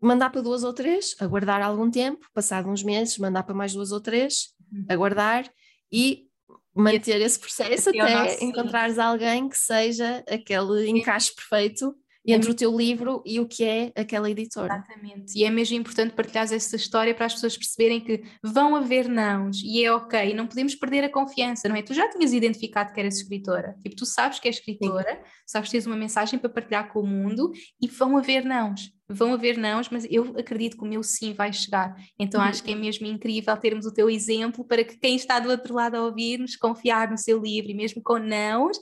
[0.00, 3.92] mandar para duas ou três, aguardar algum tempo, passado uns meses, mandar para mais duas
[3.92, 4.84] ou três, uhum.
[4.88, 5.50] aguardar
[5.90, 6.26] e
[6.74, 11.96] manter esse processo até, até encontrares alguém que seja aquele encaixe perfeito
[12.32, 14.74] entre o teu livro e o que é aquela editora.
[14.74, 15.38] Exatamente.
[15.38, 19.62] E é mesmo importante partilhar essa história para as pessoas perceberem que vão haver nãos
[19.64, 21.82] e é ok, não podemos perder a confiança, não é?
[21.82, 25.30] Tu já tinhas identificado que eras escritora, tipo, tu sabes que és escritora, Sim.
[25.46, 28.96] sabes que tens uma mensagem para partilhar com o mundo e vão haver nãos.
[29.08, 31.94] Vão haver nãos, mas eu acredito que o meu sim vai chegar.
[32.18, 35.48] Então acho que é mesmo incrível termos o teu exemplo para que quem está do
[35.48, 38.76] outro lado a ouvir-nos confiar no seu livro e mesmo com nãos,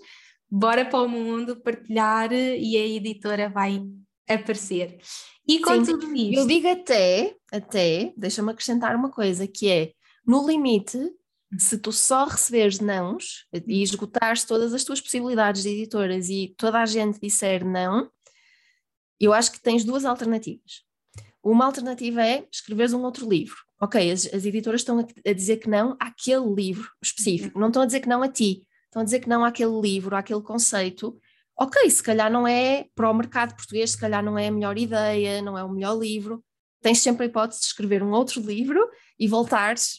[0.57, 3.83] bora para o mundo partilhar e a editora vai
[4.29, 5.01] aparecer.
[5.47, 6.41] E com Sim, tudo isto.
[6.41, 9.93] Eu digo até, até, deixa-me acrescentar uma coisa, que é
[10.25, 10.99] no limite,
[11.59, 16.81] se tu só receberes nãos e esgotares todas as tuas possibilidades de editoras e toda
[16.81, 18.09] a gente disser não,
[19.19, 20.85] eu acho que tens duas alternativas.
[21.43, 23.57] Uma alternativa é escreveres um outro livro.
[23.81, 27.83] Ok, as, as editoras estão a, a, dizer que não àquele livro específico, não estão
[27.83, 31.19] a dizer que não a ti, estão a dizer que não àquele livro, àquele conceito.
[31.59, 34.79] Ok, se calhar não é para o mercado português, se calhar não é a melhor
[34.79, 36.45] ideia, não é o melhor livro.
[36.81, 38.89] Tens sempre a hipótese de escrever um outro livro
[39.19, 39.99] e voltares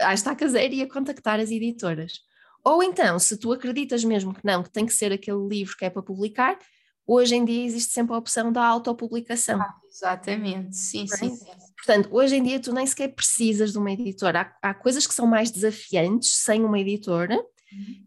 [0.00, 2.20] à estaca zero e a contactar as editoras.
[2.64, 5.84] Ou então, se tu acreditas mesmo que não, que tem que ser aquele livro que
[5.84, 6.58] é para publicar,
[7.06, 9.60] hoje em dia existe sempre a opção da autopublicação.
[9.60, 11.16] Ah, exatamente, sim, é?
[11.16, 11.46] sim, sim.
[11.76, 14.52] Portanto, hoje em dia tu nem sequer precisas de uma editora.
[14.62, 17.40] Há, há coisas que são mais desafiantes sem uma editora.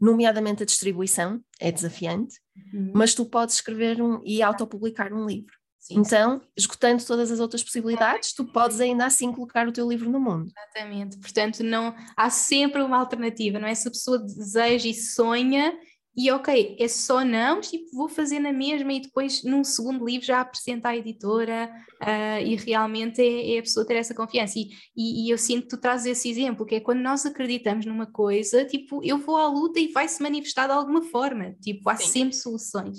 [0.02, 2.40] Nomeadamente a distribuição, é desafiante,
[2.74, 2.92] uhum.
[2.94, 5.60] mas tu podes escrever um, e autopublicar um livro.
[5.80, 6.46] Sim, então, sim.
[6.58, 10.52] esgotando todas as outras possibilidades, tu podes ainda assim colocar o teu livro no mundo.
[10.56, 11.18] Exatamente.
[11.18, 13.74] Portanto, não há sempre uma alternativa, não é?
[13.74, 15.74] Se a pessoa deseja e sonha
[16.20, 20.28] e ok, é só não, tipo, vou fazer na mesma e depois num segundo livro
[20.28, 24.60] já apresentar à editora uh, e realmente é, é, a pessoa ter essa confiança.
[24.60, 27.86] E, e, e, eu sinto que tu trazes esse exemplo, que é quando nós acreditamos
[27.86, 31.90] numa coisa, tipo, eu vou à luta e vai se manifestar de alguma forma, tipo,
[31.90, 32.08] há Sim.
[32.08, 32.98] sempre soluções.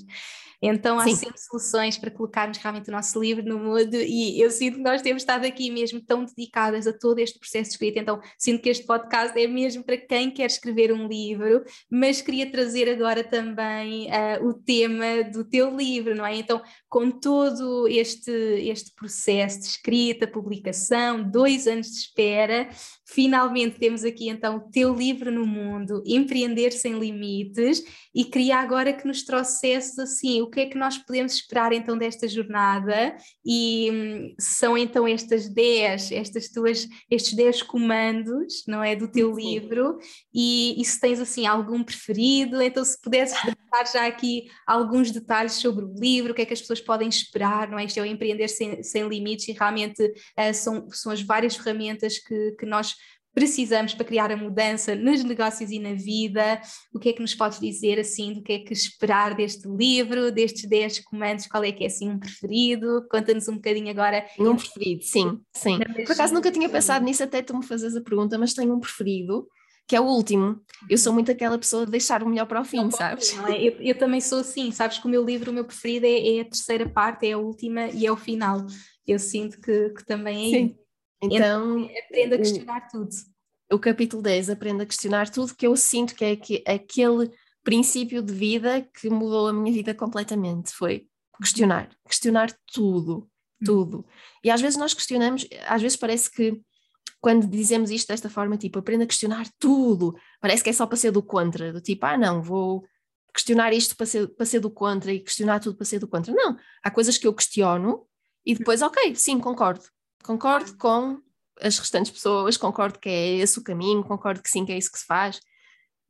[0.63, 1.15] Então há Sim.
[1.15, 5.01] sempre soluções para colocarmos realmente o nosso livro no mundo e eu sinto que nós
[5.01, 8.69] temos estado aqui mesmo tão dedicadas a todo este processo de escrita, então sinto que
[8.69, 14.09] este podcast é mesmo para quem quer escrever um livro, mas queria trazer agora também
[14.09, 16.37] uh, o tema do teu livro, não é?
[16.37, 22.69] Então com todo este, este processo de escrita, publicação, dois anos de espera,
[23.07, 27.83] finalmente temos aqui então o teu livro no mundo, Empreender Sem Limites,
[28.15, 31.97] e queria agora que nos trouxesses assim, o que é que nós podemos esperar então
[31.97, 38.97] desta jornada, e hum, são então estas 10, estas tuas, estes 10 comandos, não é,
[38.97, 39.41] do teu Sim.
[39.41, 39.99] livro,
[40.35, 43.39] e, e, se tens assim algum preferido, então se pudesses
[43.71, 47.09] dar já aqui alguns detalhes sobre o livro, o que é que as pessoas podem
[47.09, 51.13] esperar, não é, isto é o Empreender Sem, sem Limites, e realmente uh, são, são
[51.13, 52.97] as várias ferramentas que, que nós
[53.35, 56.61] precisamos para criar a mudança nos negócios e na vida?
[56.93, 60.33] O que é que nos podes dizer assim, do que é que esperar deste livro,
[60.33, 63.07] destes 10 comandos, qual é que é assim um preferido?
[63.11, 64.27] Conta-nos um bocadinho agora.
[64.39, 65.79] Um preferido, sim, sim.
[66.05, 68.81] Por acaso nunca tinha pensado nisso até tu me fazes a pergunta, mas tenho um
[68.81, 69.47] preferido
[69.91, 70.61] que é o último.
[70.89, 73.35] Eu sou muito aquela pessoa de deixar o melhor para o fim, não sabes?
[73.35, 73.61] Não é?
[73.61, 76.41] eu, eu, também sou assim, sabes que o meu livro, o meu preferido é, é,
[76.43, 78.65] a terceira parte, é a última e é o final.
[79.05, 80.77] Eu sinto que, que também é Sim.
[81.23, 83.11] Então, aprenda a questionar o, tudo.
[83.73, 87.31] O capítulo 10, aprenda a questionar tudo, que eu sinto que é que, aquele
[87.63, 90.73] princípio de vida que mudou a minha vida completamente.
[90.73, 91.07] Foi
[91.41, 93.29] questionar, questionar tudo,
[93.65, 94.05] tudo.
[94.43, 96.61] E às vezes nós questionamos, às vezes parece que
[97.21, 100.97] quando dizemos isto desta forma, tipo, aprenda a questionar tudo, parece que é só para
[100.97, 102.85] ser do contra, do tipo, ah, não, vou
[103.33, 106.33] questionar isto para ser, para ser do contra e questionar tudo para ser do contra.
[106.33, 108.07] Não, há coisas que eu questiono
[108.45, 109.85] e depois, ok, sim, concordo,
[110.23, 111.21] Concordo com
[111.61, 114.91] as restantes pessoas, concordo que é esse o caminho, concordo que sim, que é isso
[114.91, 115.41] que se faz,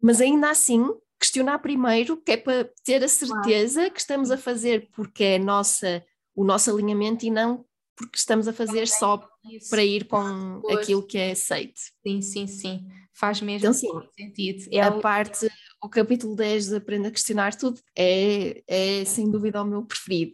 [0.00, 0.86] mas ainda assim
[1.18, 3.94] questionar primeiro, que é para ter a certeza claro.
[3.94, 6.04] que estamos a fazer porque é nossa,
[6.34, 7.64] o nosso alinhamento e não
[8.00, 9.68] porque estamos a fazer só isso.
[9.68, 10.78] para ir com pois.
[10.78, 11.78] aquilo que é aceito.
[12.02, 12.88] Sim, sim, sim.
[13.12, 13.88] Faz mesmo então, sim,
[14.18, 14.66] sentido.
[14.72, 15.00] É a o...
[15.02, 15.46] parte,
[15.82, 20.32] o capítulo 10 de Aprenda a Questionar Tudo é, é sem dúvida o meu preferido.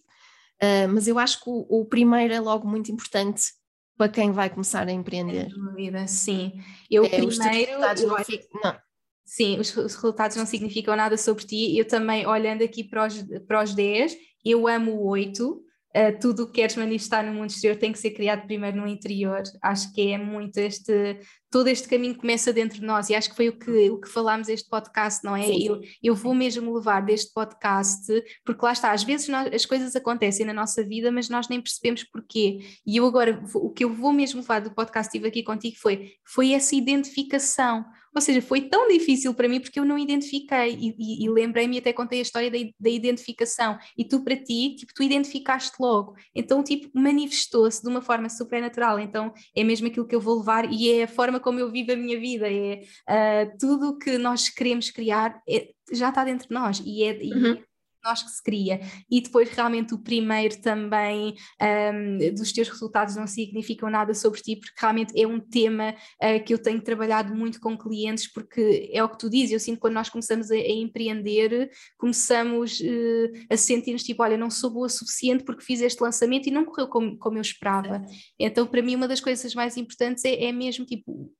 [0.63, 3.53] Uh, mas eu acho que o, o, primeiro é logo muito importante
[3.97, 5.51] para quem vai começar a empreender.
[5.51, 6.53] Sem dúvida, sim.
[6.91, 7.29] Eu é, primeiro.
[7.29, 8.77] Os resultados eu, não, ficam, não.
[9.25, 11.77] Sim, os, os, resultados não significam nada sobre ti.
[11.77, 15.63] Eu também, olhando aqui para os, para os 10, eu amo o 8,
[15.97, 18.87] uh, tudo o que queres manifestar no mundo exterior tem que ser criado primeiro no
[18.87, 19.43] interior.
[19.63, 21.19] Acho que é muito este,
[21.51, 24.09] todo este caminho começa dentro de nós e acho que foi o que, o que
[24.09, 25.49] falámos este podcast, não é?
[25.49, 28.07] Eu, eu vou mesmo levar deste podcast,
[28.45, 31.61] porque lá está, às vezes nós, as coisas acontecem na nossa vida, mas nós nem
[31.61, 32.59] percebemos porquê.
[32.87, 35.77] E eu agora, o que eu vou mesmo levar do podcast que estive aqui contigo
[35.79, 37.85] foi, foi essa identificação.
[38.17, 40.75] Ou seja, foi tão difícil para mim porque eu não identifiquei.
[40.75, 43.79] E, e, e lembrei-me até contei a história da, da, identificação.
[43.97, 48.63] E tu para ti, tipo, tu identificaste logo, então tipo, manifestou-se de uma forma super
[48.63, 51.71] natural, então é mesmo aquilo que eu vou levar e é a forma como eu
[51.71, 56.25] vivo a minha vida, é uh, tudo o que nós queremos criar é, já está
[56.25, 56.83] dentro de nós.
[56.85, 57.53] E é, uhum.
[57.53, 57.65] e
[58.07, 58.81] nós que se cria.
[59.11, 64.57] E depois, realmente, o primeiro também um, dos teus resultados não significam nada sobre ti,
[64.57, 69.03] porque realmente é um tema uh, que eu tenho trabalhado muito com clientes, porque é
[69.03, 69.53] o que tu dizes.
[69.53, 74.37] Eu sinto que quando nós começamos a, a empreender, começamos uh, a sentir-nos tipo: olha,
[74.37, 77.43] não sou boa o suficiente porque fiz este lançamento e não correu como, como eu
[77.43, 78.05] esperava.
[78.39, 81.33] Então, para mim, uma das coisas mais importantes é, é mesmo tipo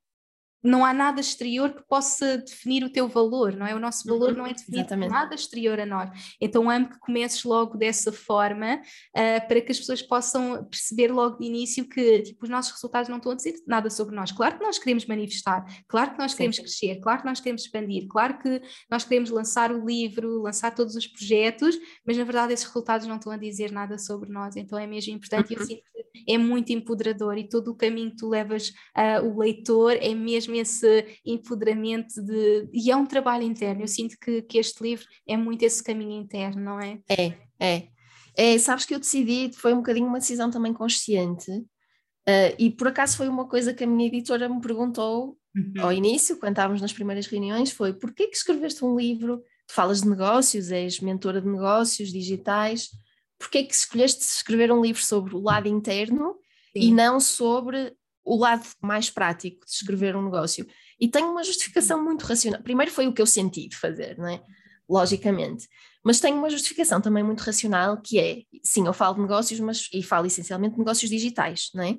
[0.67, 3.75] não há nada exterior que possa definir o teu valor, não é?
[3.75, 6.11] O nosso valor uhum, não é definido por nada exterior a nós.
[6.41, 11.39] Então amo que comeces logo dessa forma uh, para que as pessoas possam perceber logo
[11.39, 14.33] de início que tipo, os nossos resultados não estão a dizer nada sobre nós.
[14.33, 16.63] Claro que nós queremos manifestar, claro que nós queremos Sim.
[16.63, 18.61] crescer, claro que nós queremos expandir, claro que
[18.91, 23.17] nós queremos lançar o livro, lançar todos os projetos, mas na verdade esses resultados não
[23.17, 24.57] estão a dizer nada sobre nós.
[24.57, 25.61] Então é mesmo importante uhum.
[25.61, 29.39] eu sinto que é muito empoderador e todo o caminho que tu levas uh, o
[29.39, 32.69] leitor é mesmo esse empoderamento de.
[32.73, 33.83] E é um trabalho interno.
[33.83, 37.01] Eu sinto que, que este livro é muito esse caminho interno, não é?
[37.09, 37.89] É, é.
[38.37, 42.89] é sabes que eu decidi, foi um bocadinho uma decisão também consciente, uh, e por
[42.89, 45.73] acaso foi uma coisa que a minha editora me perguntou uhum.
[45.83, 49.43] ao início, quando estávamos nas primeiras reuniões, foi porquê que escreveste um livro?
[49.67, 52.91] Tu falas de negócios, és mentora de negócios digitais,
[53.39, 56.37] porquê que escolheste escrever um livro sobre o lado interno
[56.73, 56.89] Sim.
[56.89, 57.93] e não sobre
[58.27, 60.67] o lado mais prático de escrever um negócio.
[61.01, 62.63] E tenho uma justificação muito racional.
[62.63, 64.43] Primeiro foi o que eu senti de fazer, não é?
[64.89, 65.69] logicamente.
[66.05, 69.89] Mas tem uma justificação também muito racional, que é, sim, eu falo de negócios, mas
[69.93, 71.99] e falo essencialmente de negócios digitais, não é?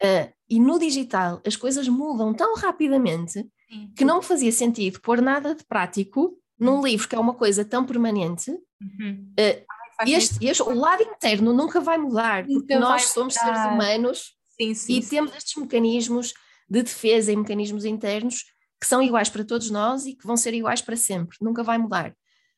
[0.00, 3.92] Uh, e no digital as coisas mudam tão rapidamente sim.
[3.96, 7.84] que não fazia sentido pôr nada de prático num livro que é uma coisa tão
[7.84, 8.50] permanente.
[8.50, 9.32] Uhum.
[9.32, 9.66] Uh,
[10.06, 13.46] este, este, o lado interno nunca vai mudar, nunca porque nós somos mudar.
[13.46, 16.34] seres humanos sim, sim, e temos estes mecanismos
[16.68, 18.44] de defesa e mecanismos internos
[18.80, 21.78] que são iguais para todos nós e que vão ser iguais para sempre, nunca vai
[21.78, 22.14] mudar.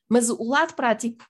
[0.08, 1.24] Mas o lado prático,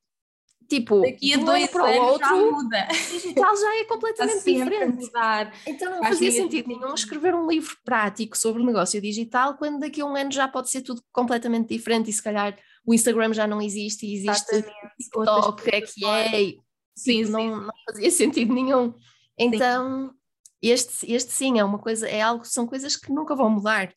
[0.68, 2.89] tipo, daqui a dois para o outro, já muda.
[3.11, 5.05] digital já é completamente diferente.
[5.05, 5.53] Mudar.
[5.66, 10.01] Então não Faz fazia sentido nenhum escrever um livro prático sobre negócio digital quando daqui
[10.01, 13.47] a um ano já pode ser tudo completamente diferente e se calhar o Instagram já
[13.47, 14.97] não existe e existe Exatamente.
[14.99, 16.55] TikTok, é que é.
[16.97, 18.95] Sim, tipo, Não, não fazia sentido nenhum.
[19.39, 20.20] Então, sim.
[20.62, 23.92] Este, este sim é uma coisa, é algo, são coisas que nunca vão mudar.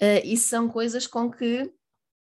[0.00, 1.70] Uh, e são coisas com que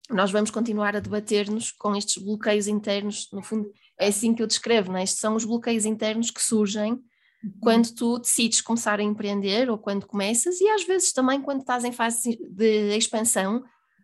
[0.09, 4.47] nós vamos continuar a debater-nos com estes bloqueios internos, no fundo, é assim que eu
[4.47, 5.03] descrevo, não é?
[5.03, 7.53] Estes são os bloqueios internos que surgem uhum.
[7.61, 11.83] quando tu decides começar a empreender ou quando começas, e às vezes também quando estás
[11.83, 13.63] em fase de expansão,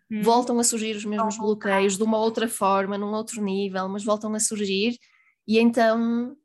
[0.09, 0.21] uhum.
[0.21, 4.33] voltam a surgir os mesmos bloqueios de uma outra forma, num outro nível, mas voltam
[4.33, 4.97] a surgir,
[5.47, 6.35] e então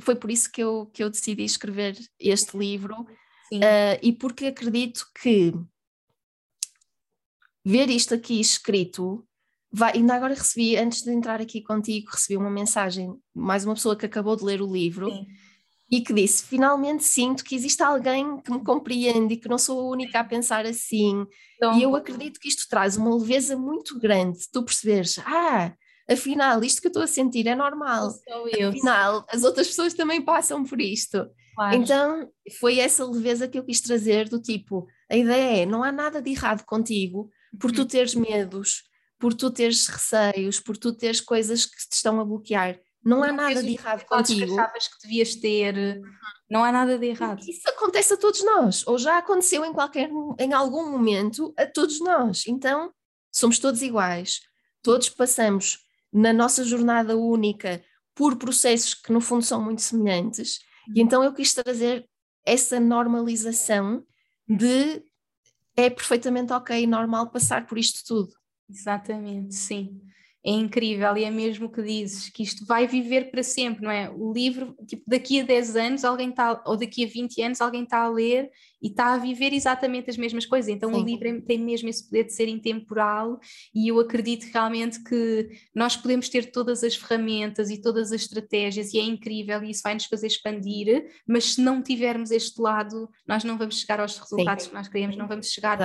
[0.00, 5.06] foi por isso que eu, que eu decidi escrever este livro, uh, e porque acredito
[5.20, 5.52] que
[7.64, 9.26] ver isto aqui escrito,
[9.70, 13.96] vai, ainda agora recebi, antes de entrar aqui contigo, recebi uma mensagem, mais uma pessoa
[13.96, 15.26] que acabou de ler o livro Sim.
[15.90, 19.80] e que disse: Finalmente sinto que existe alguém que me compreende e que não sou
[19.80, 21.26] a única a pensar assim.
[21.56, 25.74] Então, e eu acredito que isto traz uma leveza muito grande, tu perceberes, ah,
[26.10, 28.08] afinal, isto que eu estou a sentir é normal.
[28.68, 31.28] Afinal, as outras pessoas também passam por isto.
[31.54, 31.76] Claro.
[31.76, 32.30] Então,
[32.60, 36.22] foi essa leveza que eu quis trazer do tipo, a ideia é, não há nada
[36.22, 37.28] de errado contigo,
[37.60, 37.86] por tu uhum.
[37.86, 38.84] teres medos,
[39.18, 42.78] por tu teres receios, por tu teres coisas que te estão a bloquear.
[43.04, 44.46] Não, não há nada de errado contigo.
[44.46, 46.02] que achavas que devias ter, uhum.
[46.48, 47.40] não há nada de errado.
[47.40, 52.00] Isso acontece a todos nós, ou já aconteceu em qualquer em algum momento a todos
[52.00, 52.46] nós.
[52.46, 52.92] Então,
[53.32, 54.40] somos todos iguais.
[54.80, 57.82] Todos passamos na nossa jornada única
[58.14, 60.58] por processos que no fundo são muito semelhantes.
[60.94, 61.06] E uhum.
[61.06, 62.08] então eu quis trazer
[62.44, 64.04] essa normalização
[64.48, 65.02] de
[65.76, 68.32] é perfeitamente ok normal passar por isto tudo.
[68.68, 70.00] Exatamente, sim
[70.44, 73.90] é incrível e é mesmo o que dizes, que isto vai viver para sempre, não
[73.90, 74.08] é?
[74.10, 77.82] O livro, tipo, daqui a 10 anos alguém está, ou daqui a 20 anos alguém
[77.82, 78.50] está a ler
[78.82, 81.00] e está a viver exatamente as mesmas coisas, então Sim.
[81.00, 83.38] o livro tem mesmo esse poder de ser intemporal
[83.74, 88.92] e eu acredito realmente que nós podemos ter todas as ferramentas e todas as estratégias
[88.94, 93.08] e é incrível e isso vai nos fazer expandir, mas se não tivermos este lado,
[93.26, 94.70] nós não vamos chegar aos resultados Sim.
[94.70, 95.78] que nós queremos, não vamos chegar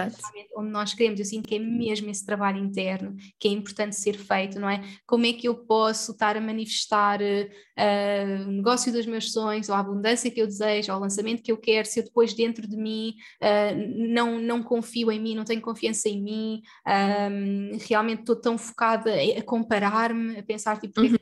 [0.55, 4.17] onde nós queremos, eu sinto que é mesmo esse trabalho interno que é importante ser
[4.17, 4.81] feito não é?
[5.05, 9.75] Como é que eu posso estar a manifestar uh, o negócio dos meus sonhos, ou
[9.75, 12.67] a abundância que eu desejo, ou o lançamento que eu quero, se eu depois dentro
[12.67, 18.19] de mim uh, não, não confio em mim, não tenho confiança em mim, um, realmente
[18.19, 21.17] estou tão focada a comparar-me, a pensar tipo, uhum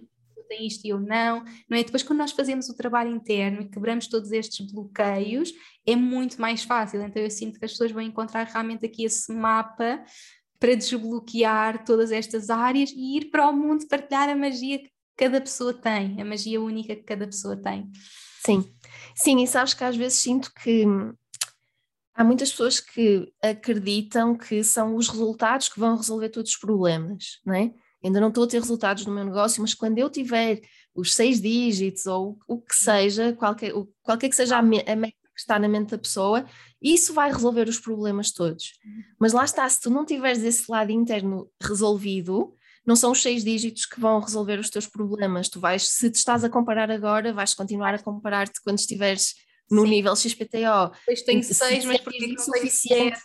[0.52, 1.84] tem isto e eu não, não é?
[1.84, 5.54] Depois, quando nós fazemos o trabalho interno e quebramos todos estes bloqueios,
[5.86, 7.02] é muito mais fácil.
[7.02, 10.04] Então, eu sinto que as pessoas vão encontrar realmente aqui esse mapa
[10.60, 15.40] para desbloquear todas estas áreas e ir para o mundo partilhar a magia que cada
[15.40, 17.90] pessoa tem, a magia única que cada pessoa tem.
[18.46, 18.72] Sim,
[19.16, 20.86] sim, e sabes que às vezes sinto que
[22.14, 27.40] há muitas pessoas que acreditam que são os resultados que vão resolver todos os problemas,
[27.46, 27.74] não é?
[28.04, 30.62] Ainda não estou a ter resultados no meu negócio, mas quando eu tiver
[30.94, 35.60] os seis dígitos ou o que seja, qualquer, qualquer que seja a, meta que está
[35.60, 36.46] na mente da pessoa,
[36.82, 38.74] isso vai resolver os problemas todos.
[39.20, 42.56] Mas lá está, se tu não tiveres esse lado interno resolvido,
[42.86, 45.48] não são os seis dígitos que vão resolver os teus problemas.
[45.48, 49.36] Tu vais, se te estás a comparar agora, vais continuar a comparar-te quando estiveres
[49.72, 49.90] no Sim.
[49.90, 50.92] nível XPTO.
[51.06, 53.20] Pois tenho seis, mas porque não suficiente.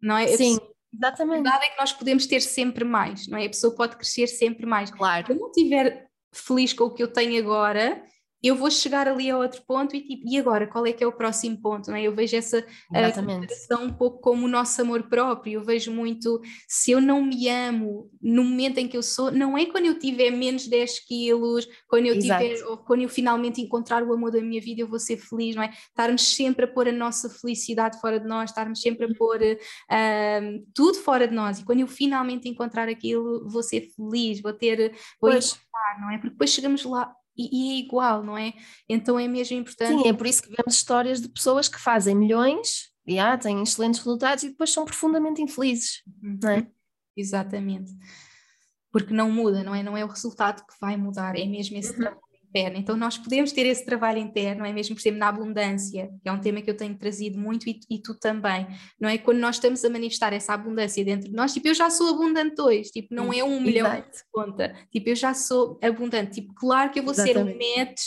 [0.00, 0.28] Não é?
[0.28, 0.58] Sim.
[0.94, 1.40] Exatamente.
[1.40, 3.46] A verdade é que nós podemos ter sempre mais, não é?
[3.46, 4.90] A pessoa pode crescer sempre mais.
[4.90, 5.26] Claro.
[5.26, 8.02] Se eu não estiver feliz com o que eu tenho agora,
[8.42, 11.06] eu vou chegar ali a outro ponto e tipo, e agora qual é que é
[11.06, 11.90] o próximo ponto?
[11.90, 12.02] Não é?
[12.02, 16.92] Eu vejo essa comparação um pouco como o nosso amor próprio, eu vejo muito, se
[16.92, 20.30] eu não me amo no momento em que eu sou, não é quando eu tiver
[20.30, 22.44] menos 10 quilos, quando eu Exato.
[22.44, 25.56] tiver, ou quando eu finalmente encontrar o amor da minha vida, eu vou ser feliz,
[25.56, 25.70] não é?
[25.70, 30.66] Estarmos sempre a pôr a nossa felicidade fora de nós, estarmos sempre a pôr uh,
[30.74, 34.92] tudo fora de nós, e quando eu finalmente encontrar aquilo, vou ser feliz, vou ter,
[35.20, 35.58] vou pois.
[36.00, 36.18] não é?
[36.18, 38.52] Porque depois chegamos lá, e, e, é igual, não é?
[38.88, 40.02] Então é mesmo importante.
[40.02, 44.00] Sim, é por isso que vemos histórias de pessoas que fazem milhões, yeah, têm excelentes
[44.00, 46.38] resultados e depois são profundamente infelizes, uhum.
[46.42, 46.66] não é?
[47.16, 47.92] Exatamente.
[48.90, 49.82] porque não muda, não é?
[49.82, 51.98] Não é o resultado que vai mudar, é mesmo esse uhum.
[51.98, 52.76] trabalho interno.
[52.78, 56.32] Então, nós podemos ter esse trabalho interno, é mesmo, por exemplo, na abundância, que é
[56.32, 58.66] um tema que eu tenho trazido muito e, e, tu também,
[59.00, 59.18] não é?
[59.18, 62.60] Quando nós estamos a manifestar essa abundância dentro de nós, tipo, eu já sou abundante
[62.60, 66.90] hoje, tipo, não é um milhão de conta, tipo, eu já sou abundante, tipo, claro
[66.90, 67.58] que eu vou Exatamente.
[67.58, 68.02] ser um match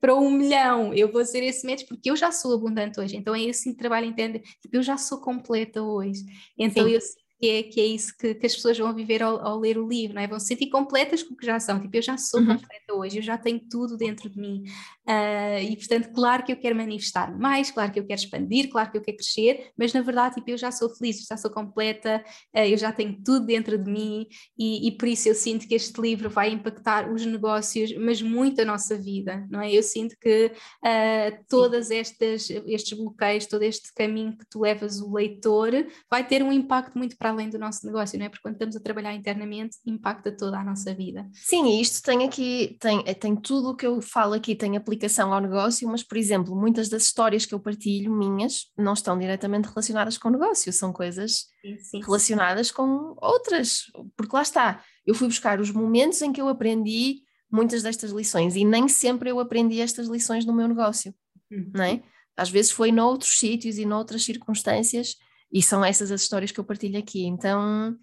[0.00, 3.34] para um milhão, eu vou ser esse match porque eu já sou abundante hoje, então
[3.34, 6.22] é esse trabalho interno, tipo, eu já sou completa hoje,
[6.58, 6.92] então Sim.
[6.92, 7.00] eu
[7.38, 9.86] que é, que é isso que, que as pessoas vão viver ao, ao, ler o
[9.86, 10.26] livro, não é?
[10.26, 12.46] Vão se sentir completas com o que já são, tipo, eu já sou uhum.
[12.46, 14.64] completa hoje, eu já tenho tudo dentro de mim,
[15.08, 18.90] uh, e portanto, claro que eu quero manifestar mais, claro que eu quero expandir, claro
[18.90, 22.24] que eu quero crescer, mas na verdade, tipo, eu já sou feliz, já sou completa,
[22.54, 24.26] uh, eu já tenho tudo dentro de mim,
[24.58, 28.60] e, e, por isso eu sinto que este livro vai impactar os negócios, mas muito
[28.60, 29.72] a nossa vida, não é?
[29.72, 35.12] Eu sinto que uh, todas estas, estes bloqueios, todo este caminho que tu levas o
[35.12, 35.72] leitor,
[36.10, 38.28] vai ter um impacto muito para além do nosso negócio, não é?
[38.28, 41.28] Porque quando estamos a trabalhar internamente, impacta toda a nossa vida.
[41.32, 45.32] Sim, e isto tem aqui, tem, tem tudo o que eu falo aqui, tem aplicação
[45.32, 49.68] ao negócio, mas, por exemplo, muitas das histórias que eu partilho, minhas, não estão diretamente
[49.68, 52.74] relacionadas com o negócio, são coisas sim, sim, relacionadas sim.
[52.74, 53.84] com outras,
[54.16, 58.56] porque lá está, eu fui buscar os momentos em que eu aprendi muitas destas lições
[58.56, 61.14] e nem sempre eu aprendi estas lições no meu negócio,
[61.50, 61.70] uhum.
[61.74, 62.02] não é?
[62.36, 65.16] Às vezes foi noutros sítios e noutras circunstâncias
[65.52, 67.24] e são essas as histórias que eu partilho aqui.
[67.24, 67.96] Então,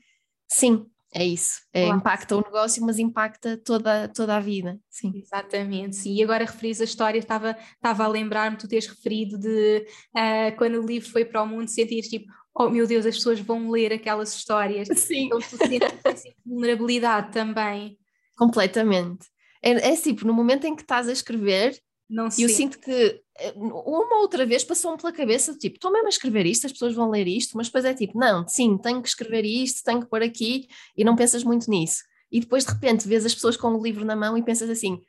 [0.49, 1.61] sim, é isso.
[1.71, 1.99] É, claro.
[1.99, 4.79] Impacta o negócio, mas impacta toda, toda a vida.
[4.89, 5.11] Sim.
[5.15, 6.15] Exatamente, sim.
[6.15, 9.85] E agora referis a história, estava, estava a lembrar-me, tu teres referido de
[10.15, 13.39] uh, quando o livro foi para o mundo, sentires tipo, oh meu Deus, as pessoas
[13.39, 14.87] vão ler aquelas histórias.
[14.99, 15.25] Sim.
[15.25, 17.97] Então tu sentes vulnerabilidade também.
[18.35, 19.27] Completamente.
[19.61, 21.79] É, é tipo, no momento em que estás a escrever,
[22.09, 26.07] não e eu sinto que eh, uma outra vez passou-me pela cabeça, tipo, estou mesmo
[26.07, 29.01] a escrever isto, as pessoas vão ler isto, mas depois é tipo, não, sim, tenho
[29.01, 32.03] que escrever isto, tenho que pôr aqui, e não pensas muito nisso.
[32.31, 35.01] E depois de repente vês as pessoas com o livro na mão e pensas assim,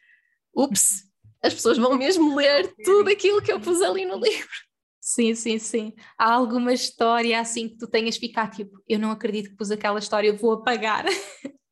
[0.55, 1.05] ups,
[1.43, 4.49] as pessoas vão mesmo ler tudo aquilo que eu pus ali no livro.
[5.01, 5.93] Sim, sim, sim.
[6.19, 9.99] Há alguma história assim que tu tenhas ficado tipo, eu não acredito que pus aquela
[9.99, 11.05] história, eu vou apagar.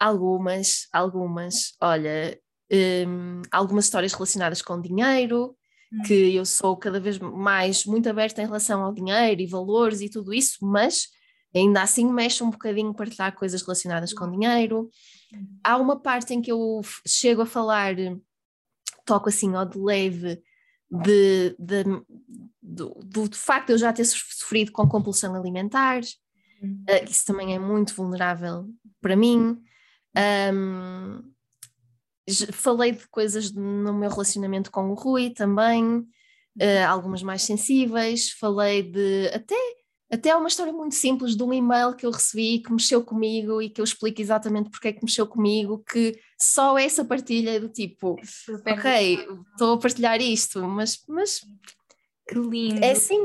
[0.00, 1.74] Algumas, algumas.
[1.78, 2.40] Olha,
[2.72, 5.56] um, algumas histórias relacionadas com dinheiro,
[5.92, 6.02] hum.
[6.02, 10.08] que eu sou cada vez mais muito aberta em relação ao dinheiro e valores e
[10.08, 11.08] tudo isso, mas
[11.54, 14.88] ainda assim mexe um bocadinho partilhar coisas relacionadas com dinheiro.
[15.34, 15.58] Hum.
[15.64, 17.94] Há uma parte em que eu chego a falar,
[19.04, 20.42] toco assim ao de leve,
[20.90, 21.84] de, de,
[22.60, 26.00] do, do, facto de eu já ter sofrido com compulsão alimentar,
[26.62, 26.84] hum.
[26.88, 28.68] uh, isso também é muito vulnerável
[29.00, 29.56] para mim.
[30.52, 31.22] Um,
[32.52, 38.82] falei de coisas no meu relacionamento com o Rui também, uh, algumas mais sensíveis, falei
[38.82, 39.54] de até
[40.12, 43.70] até uma história muito simples de um e-mail que eu recebi que mexeu comigo e
[43.70, 47.68] que eu explico exatamente porque é que mexeu comigo, que só essa partilha é do
[47.68, 48.16] tipo,
[48.66, 51.40] ok, estou a partilhar isto, mas, mas
[52.28, 52.84] que lindo.
[52.84, 53.18] É assim,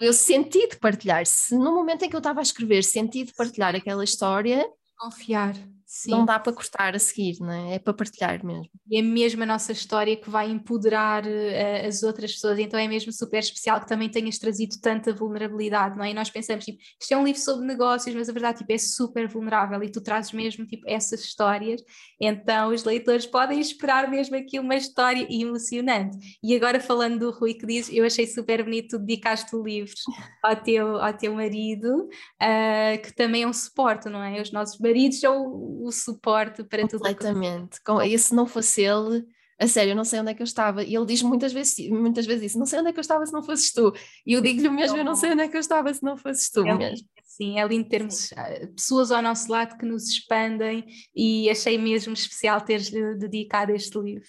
[0.00, 1.26] eu senti de partilhar.
[1.26, 4.66] Se no momento em que eu estava a escrever senti de partilhar aquela história,
[4.98, 5.54] confiar.
[5.94, 6.12] Sim.
[6.12, 7.74] Não dá para cortar a seguir, não é?
[7.74, 8.66] É para partilhar mesmo.
[8.90, 12.88] E é mesmo a nossa história que vai empoderar uh, as outras pessoas, então é
[12.88, 16.10] mesmo super especial que também tenhas trazido tanta vulnerabilidade, não é?
[16.10, 18.78] E nós pensamos, tipo, isto é um livro sobre negócios, mas a verdade, tipo, é
[18.78, 21.82] super vulnerável e tu trazes mesmo, tipo, essas histórias,
[22.18, 26.16] então os leitores podem esperar mesmo aqui uma história emocionante.
[26.42, 29.92] E agora falando do Rui que diz, eu achei super bonito, tu dedicaste o livro
[30.42, 34.40] ao teu, ao teu marido, uh, que também é um suporte, não é?
[34.40, 37.00] Os nossos maridos são o suporte para tudo.
[37.00, 37.78] Completamente.
[38.06, 39.26] E se não fosse ele,
[39.58, 40.82] a sério, eu não sei onde é que eu estava.
[40.82, 43.24] E ele diz muitas vezes, muitas vezes isso, não sei onde é que eu estava
[43.24, 43.94] se não fosses tu.
[44.26, 46.50] E eu digo-lhe mesmo, eu não sei onde é que eu estava se não fosses
[46.50, 47.06] tu é mesmo.
[47.24, 52.12] Sim, é lindo termos ah, pessoas ao nosso lado que nos expandem e achei mesmo
[52.12, 54.28] especial teres dedicado este livro.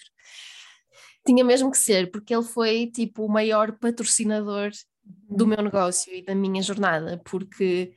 [1.26, 4.70] Tinha mesmo que ser, porque ele foi tipo o maior patrocinador
[5.04, 5.50] do uhum.
[5.50, 7.92] meu negócio e da minha jornada, porque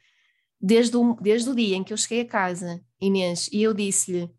[0.60, 4.30] desde o, desde o dia em que eu cheguei a casa, Inês, e eu disse-lhe: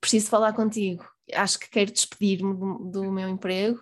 [0.00, 3.80] preciso falar contigo, acho que quero despedir-me do, do, meu emprego,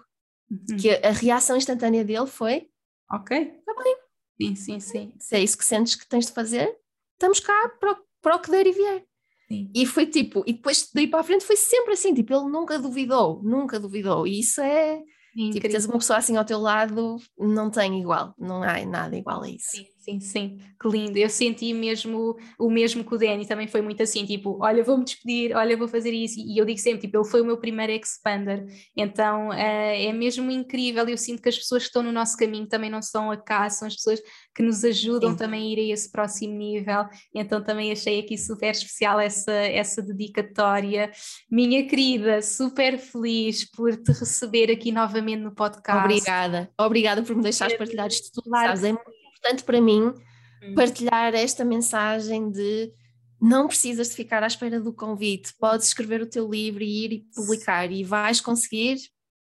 [0.51, 0.77] uhum.
[0.77, 2.69] que a, a, reação instantânea dele foi:
[3.11, 3.97] Ok, está bem.
[4.41, 5.13] Sim, sim, sim.
[5.19, 6.75] Se é isso que sentes que tens de fazer,
[7.13, 9.05] estamos cá para, para o que der e vier.
[9.49, 9.71] Sim.
[9.75, 12.79] E foi tipo, e depois daí para a frente foi sempre assim, tipo, ele nunca
[12.79, 15.03] duvidou, nunca duvidou, e isso é,
[15.35, 15.53] Incrível.
[15.53, 19.43] tipo, tens uma pessoa assim ao teu lado, não tem igual, não há nada igual
[19.43, 19.73] a isso.
[19.73, 21.19] Sim Sim, sim, que lindo.
[21.19, 25.05] Eu senti mesmo o mesmo que o Danny, também foi muito assim, tipo, olha, vou-me
[25.05, 26.41] despedir, olha, vou fazer isso.
[26.41, 28.65] E eu digo sempre, tipo, ele foi o meu primeiro expander,
[28.97, 31.07] então uh, é mesmo incrível.
[31.07, 33.89] Eu sinto que as pessoas que estão no nosso caminho também não são acaso, são
[33.89, 34.23] as pessoas
[34.55, 35.37] que nos ajudam sim.
[35.37, 37.05] também a ir a esse próximo nível.
[37.35, 41.11] Então também achei aqui super especial essa, essa dedicatória.
[41.51, 46.05] Minha querida, super feliz por te receber aqui novamente no podcast.
[46.07, 48.83] Obrigada, obrigada por me deixares partilhar isto tudo, sabes?
[48.83, 50.15] É muito importante para mim
[50.63, 50.75] hum.
[50.75, 52.93] partilhar esta mensagem de
[53.41, 57.13] não precisas de ficar à espera do convite, podes escrever o teu livro e ir
[57.13, 58.99] e publicar e vais conseguir,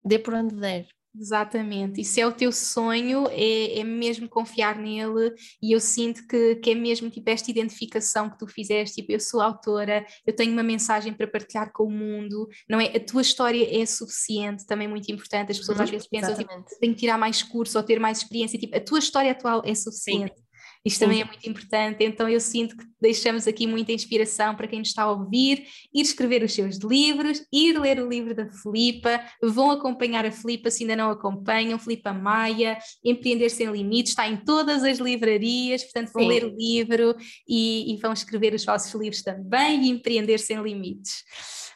[0.02, 0.86] dê por onde der.
[1.14, 6.26] Exatamente, e se é o teu sonho, é, é mesmo confiar nele, e eu sinto
[6.26, 10.34] que, que é mesmo tipo esta identificação que tu fizeste, tipo, eu sou autora, eu
[10.34, 12.96] tenho uma mensagem para partilhar com o mundo, não é?
[12.96, 16.50] A tua história é suficiente, também muito importante, as pessoas uhum, às vezes pensam, tipo,
[16.80, 19.74] tenho que tirar mais curso ou ter mais experiência, tipo, a tua história atual é
[19.74, 20.34] suficiente.
[20.34, 20.51] Sim.
[20.84, 24.80] Isto também é muito importante, então eu sinto que deixamos aqui muita inspiração para quem
[24.80, 25.64] nos está a ouvir,
[25.94, 30.70] ir escrever os seus livros, ir ler o livro da Filipa, vão acompanhar a Filipa
[30.70, 36.12] se ainda não acompanham, Filipa Maia, Empreender Sem Limites, está em todas as livrarias, portanto
[36.12, 36.28] vão Sim.
[36.28, 37.14] ler o livro
[37.46, 41.22] e, e vão escrever os vossos livros também e empreender sem limites.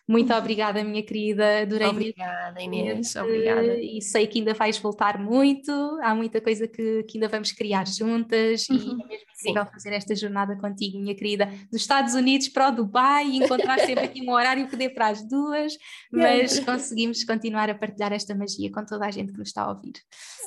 [0.09, 1.63] Muito obrigada, minha querida.
[1.63, 3.17] Adorei Obrigada, Inês.
[3.17, 3.77] Obrigada.
[3.81, 5.71] E sei que ainda vais voltar muito.
[6.01, 8.77] Há muita coisa que, que ainda vamos criar juntas uhum.
[8.77, 11.47] e é mesmo incrível fazer esta jornada contigo, minha querida.
[11.71, 15.09] Dos Estados Unidos para o Dubai e encontrar sempre aqui um horário que dê para
[15.09, 15.77] as duas,
[16.13, 19.71] mas conseguimos continuar a partilhar esta magia com toda a gente que nos está a
[19.71, 19.95] ouvir.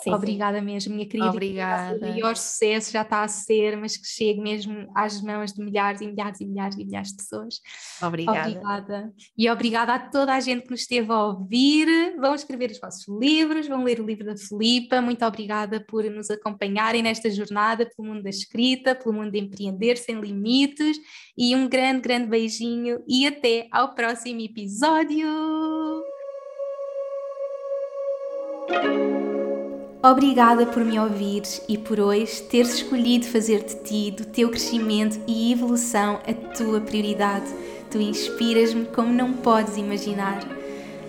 [0.04, 0.66] Sim, Obrigada sim.
[0.66, 1.30] mesmo, minha querida.
[1.30, 1.98] Obrigada.
[1.98, 6.02] O maior sucesso já está a ser, mas que chegue mesmo às mãos de milhares
[6.02, 7.60] e milhares e milhares e milhares de pessoas.
[8.02, 8.50] Obrigada.
[8.50, 9.14] Obrigada.
[9.52, 12.16] Obrigada a toda a gente que nos esteve a ouvir.
[12.18, 15.02] Vão escrever os vossos livros, vão ler o livro da Filipa.
[15.02, 19.98] Muito obrigada por nos acompanharem nesta jornada pelo mundo da escrita, pelo mundo de empreender
[19.98, 20.98] sem limites.
[21.38, 25.28] E um grande, grande beijinho e até ao próximo episódio.
[30.02, 35.20] Obrigada por me ouvires e por hoje teres escolhido fazer de ti, do teu crescimento
[35.28, 37.48] e evolução, a tua prioridade.
[37.92, 40.40] Tu inspiras-me como não podes imaginar.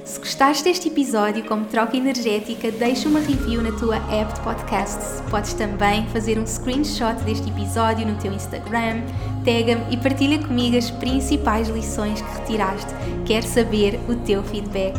[0.03, 5.23] Se gostaste deste episódio como troca energética, deixa uma review na tua app de podcasts.
[5.31, 9.03] Podes também fazer um screenshot deste episódio no teu Instagram,
[9.45, 12.93] tag-me e partilha comigo as principais lições que retiraste.
[13.27, 14.99] Quero saber o teu feedback.